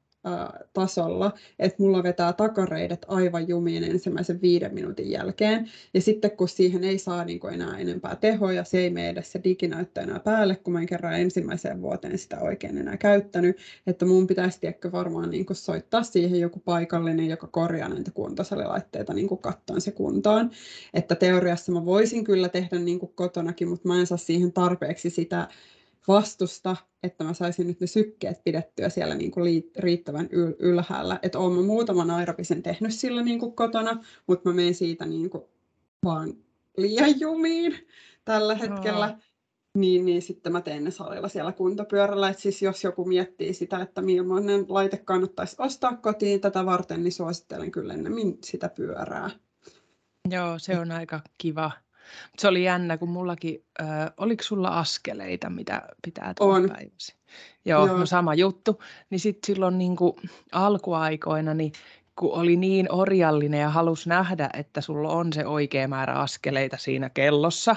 [0.73, 5.71] tasolla, että mulla vetää takareidet aivan jumiin ensimmäisen viiden minuutin jälkeen.
[5.95, 9.33] Ja sitten kun siihen ei saa niin kuin enää enempää tehoja, se ei mene edes
[9.33, 13.57] se diginäyttö enää päälle, kun mä en kerran ensimmäiseen vuoteen sitä oikein enää käyttänyt.
[13.87, 19.15] Että mun pitäisi tiedäkö varmaan niin kuin soittaa siihen joku paikallinen, joka korjaa näitä kuntosalilaitteita
[19.15, 20.51] niin kuin kattoon se kuntoon.
[20.95, 25.11] Että teoriassa mä voisin kyllä tehdä niin kuin kotonakin, mutta mä en saa siihen tarpeeksi
[25.11, 25.49] sitä
[26.09, 31.19] vastusta, että mä saisin nyt ne sykkeet pidettyä siellä niin kuin riittävän yl- ylhäällä.
[31.23, 35.45] Että olen muutaman aerobisen tehnyt sillä niin kuin kotona, mutta mä menen siitä niin kuin
[36.05, 36.35] vaan
[36.77, 37.87] liian jumiin
[38.25, 39.07] tällä hetkellä.
[39.07, 39.23] Oh.
[39.75, 42.29] Niin, niin sitten mä teen ne salilla siellä kuntopyörällä.
[42.29, 47.13] Et siis jos joku miettii sitä, että millainen laite kannattaisi ostaa kotiin tätä varten, niin
[47.13, 49.31] suosittelen kyllä ennemmin sitä pyörää.
[50.31, 51.71] Joo, se on aika kiva
[52.39, 53.87] se oli jännä, kun mullakin, äh,
[54.17, 57.17] oliko sulla askeleita, mitä pitää tehdä päiväsi?
[57.65, 57.99] Joo, Joo.
[57.99, 58.83] No sama juttu.
[59.11, 60.15] Niin sitten silloin niin kuin
[60.53, 61.73] alkuaikoina, niin
[62.17, 67.11] kun oli niin orjallinen ja halusi nähdä, että sulla on se oikea määrä askeleita siinä
[67.11, 67.77] kellossa,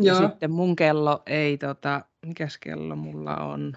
[0.00, 0.16] Joo.
[0.16, 3.76] ja sitten mun kello ei, tota, mikäs kello mulla on?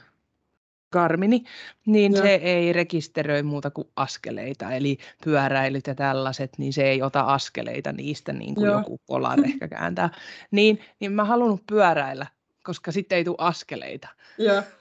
[0.92, 1.44] Garmini,
[1.86, 2.22] niin ja.
[2.22, 7.92] se ei rekisteröi muuta kuin askeleita, eli pyöräilyt ja tällaiset, niin se ei ota askeleita
[7.92, 8.78] niistä niin kuin Joo.
[8.78, 10.10] joku Polar ehkä kääntää.
[10.52, 12.28] Niin, niin mä halunnut pyöräillä,
[12.64, 14.08] koska sitten ei tule askeleita.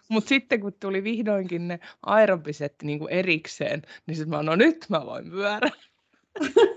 [0.09, 4.87] Mutta sitten kun tuli vihdoinkin ne aerobiset niin kuin erikseen, niin sitten mä no nyt
[4.89, 5.71] mä voin pyörä.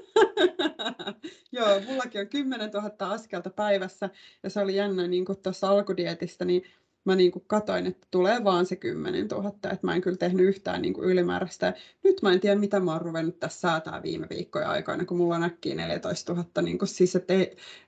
[1.52, 4.10] Joo, mullakin on 10 000 askelta päivässä
[4.44, 6.64] ja se oli jännä niin kuin tuossa alkudietistä, niin
[7.10, 10.45] mä niin kuin katoin, että tulee vaan se 10 000, että mä en kyllä tehnyt
[10.45, 11.74] yhtään niin kuin ylimääräistä.
[12.03, 15.36] Nyt mä en tiedä, mitä mä oon ruvennut tässä säätää viime viikkojen aikana, kun mulla
[15.36, 16.62] on äkkiä 14 000.
[16.62, 17.34] Niin kuin siis, että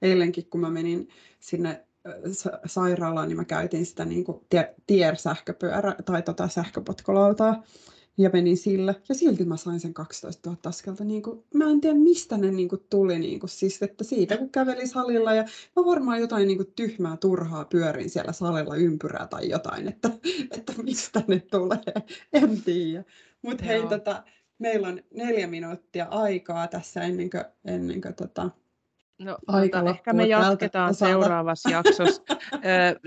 [0.02, 1.10] eilenkin, kun mä menin
[1.40, 1.86] sinne
[2.66, 4.46] sairaalaan, niin mä käytin sitä niin kuin
[4.88, 7.64] tier-sähköpyörä tai tota sähköpotkolautaa
[8.18, 8.96] ja menin sillä.
[9.10, 11.04] Ja silti mä sain sen 12 000 askelta.
[11.04, 13.20] Niin kuin, mä en tiedä, mistä ne niin kuin, tuli.
[13.20, 15.44] Niin kuin, siis, että siitä, kun käveli salilla ja
[15.76, 20.10] mä varmaan jotain niin kuin, tyhmää, turhaa pyörin siellä salilla ympyrää tai jotain, että,
[20.58, 21.94] että mistä ne tulee.
[22.34, 23.04] En tiedä.
[23.42, 24.24] Mutta hei, tota,
[24.60, 28.50] meillä on neljä minuuttia aikaa tässä ennen kuin, ennen kuin tota,
[29.24, 32.24] No, Aika ehkä me jatketaan seuraavassa jaksossa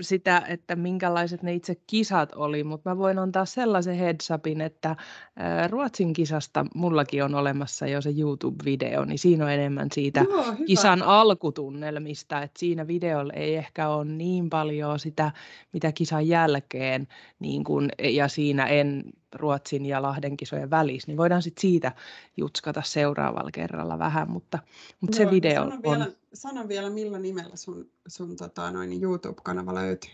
[0.01, 4.95] sitä, että minkälaiset ne itse kisat oli, mutta mä voin antaa sellaisen heads upin, että
[5.69, 11.03] Ruotsin kisasta mullakin on olemassa jo se YouTube-video, niin siinä on enemmän siitä Joo, kisan
[11.03, 15.31] alkutunnelmista, että siinä videolla ei ehkä ole niin paljon sitä,
[15.73, 17.07] mitä kisan jälkeen,
[17.39, 19.03] niin kun, ja siinä en
[19.45, 21.91] Ruotsin ja Lahden kisojen välissä, niin voidaan sitten siitä
[22.37, 24.59] jutskata seuraavalla kerralla vähän, mutta,
[25.01, 25.81] mutta Joo, se video sano on...
[25.83, 30.11] Vielä, sano vielä, millä nimellä sun, sun tota, noin YouTube-kanava löytyy?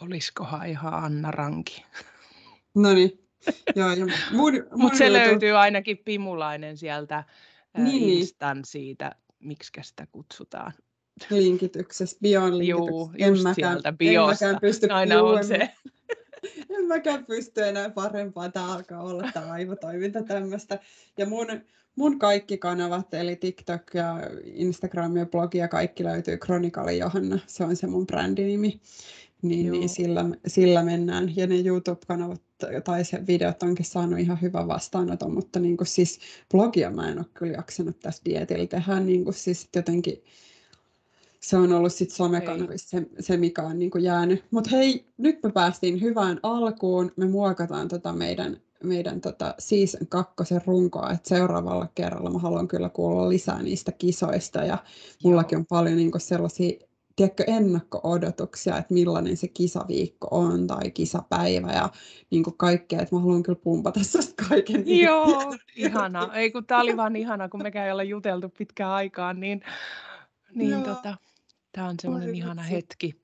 [0.00, 1.84] Olisikohan ihan Anna Ranki?
[2.74, 3.22] No niin.
[4.76, 7.24] Mutta se löytyy ainakin Pimulainen sieltä
[7.76, 8.18] niin, niin.
[8.18, 10.72] Instan siitä, miksi sitä kutsutaan.
[11.30, 12.90] Linkityksessä, bion linkityksessä.
[12.90, 14.44] Juu, just en sieltä biosta.
[14.44, 15.70] En mäkään pysty Aina on se
[16.70, 18.50] en mäkään pysty enää parempaa.
[18.50, 20.78] Tämä alkaa olla tämä aivotoiminta tämmöistä.
[21.18, 21.46] Ja mun,
[21.96, 27.38] mun kaikki kanavat, eli TikTok ja Instagram ja blogi ja kaikki löytyy Kronikali Johanna.
[27.46, 28.80] Se on se mun brändinimi.
[29.42, 31.36] Niin, niin sillä, sillä mennään.
[31.36, 32.42] Ja ne YouTube-kanavat
[32.84, 36.18] tai se videot onkin saanut ihan hyvän vastaanoton, mutta niin kuin siis
[36.50, 39.00] blogia mä en ole kyllä jaksanut tässä dietillä tehdä.
[39.00, 40.24] Niin kuin siis jotenkin
[41.46, 44.44] se on ollut sitten somekanavissa se, se, mikä on niin jäänyt.
[44.50, 47.12] Mutta hei, nyt me päästiin hyvään alkuun.
[47.16, 52.88] Me muokataan tota meidän meidän tota season kakkosen runkoa, että seuraavalla kerralla mä haluan kyllä
[52.88, 54.78] kuulla lisää niistä kisoista ja
[55.24, 56.78] mullakin on paljon niin sellaisia
[57.16, 61.88] tiedätkö, ennakko-odotuksia, että millainen se kisaviikko on tai kisapäivä ja
[62.30, 64.84] niin kuin kaikkea, että mä haluan kyllä pumpata susta kaiken.
[64.84, 66.30] Niin Joo, ihana.
[66.34, 69.60] Ei kun tää oli vaan ihana, kun mekään ei olla juteltu pitkään aikaan, niin,
[70.54, 70.82] niin Joo.
[70.82, 71.16] tota,
[71.76, 73.14] tämä on semmoinen ihana hetki.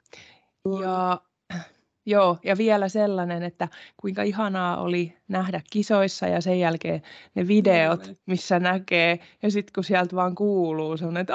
[0.82, 1.20] Ja
[2.06, 7.02] Joo, ja vielä sellainen, että kuinka ihanaa oli nähdä kisoissa ja sen jälkeen
[7.34, 11.34] ne videot, missä näkee, ja sitten kun sieltä vaan kuuluu semmoinen, että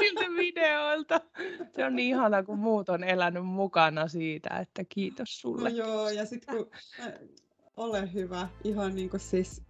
[0.00, 1.20] niiltä videoilta.
[1.76, 5.70] Se on niin ihana, kun muut on elänyt mukana siitä, että kiitos sulle.
[5.70, 6.70] No joo, ja sitten kun
[7.76, 9.62] ole hyvä, ihan niin kuin siis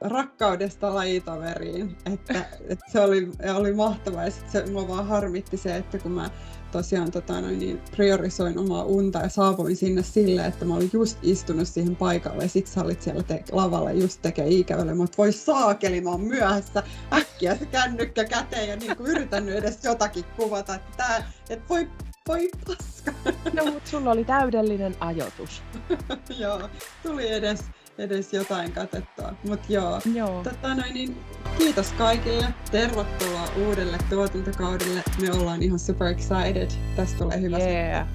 [0.00, 4.24] rakkaudesta lajitoveriin, että, että se oli, oli mahtavaa.
[4.24, 6.30] Ja sit se mua vaan harmitti se, että kun mä
[6.72, 11.18] tosiaan tota, noin, niin priorisoin omaa unta ja saavuin sinne sille, että mä olin just
[11.22, 12.42] istunut siihen paikalle.
[12.42, 16.20] Ja sit sä olit siellä te- lavalla just tekee ikävälle, mutta voi saakeli, mä oon
[16.20, 16.82] myöhässä,
[17.12, 21.90] äkkiä se kännykkä käteen ja niin kuin yritän edes jotakin kuvata, että tää, et voi,
[22.28, 23.12] voi paska.
[23.52, 25.62] No mutta sulla oli täydellinen ajoitus.
[26.38, 26.68] Joo,
[27.02, 27.64] tuli edes
[27.98, 29.34] edes jotain katettua.
[29.48, 30.42] Mutta joo, joo.
[30.42, 31.16] Tota noin, niin
[31.58, 32.46] kiitos kaikille.
[32.70, 35.02] Tervetuloa uudelle tuotantokaudelle.
[35.20, 36.70] Me ollaan ihan super excited.
[36.96, 38.08] Tästä tulee hyvä yeah.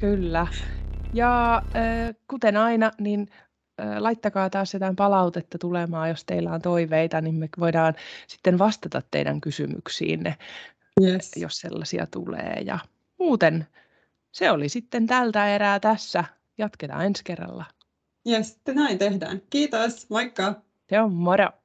[0.00, 0.46] Kyllä.
[1.12, 3.28] Ja äh, kuten aina, niin
[3.98, 7.94] laittakaa taas jotain palautetta tulemaan, jos teillä on toiveita, niin me voidaan
[8.26, 10.36] sitten vastata teidän kysymyksiinne,
[11.02, 11.32] yes.
[11.36, 12.62] jos sellaisia tulee.
[12.64, 12.78] Ja
[13.18, 13.66] muuten
[14.32, 16.24] se oli sitten tältä erää tässä.
[16.58, 17.64] Jatketaan ensi kerralla.
[18.24, 19.42] Jes, näin tehdään.
[19.50, 20.62] Kiitos, moikka!
[20.88, 21.59] Se on moro!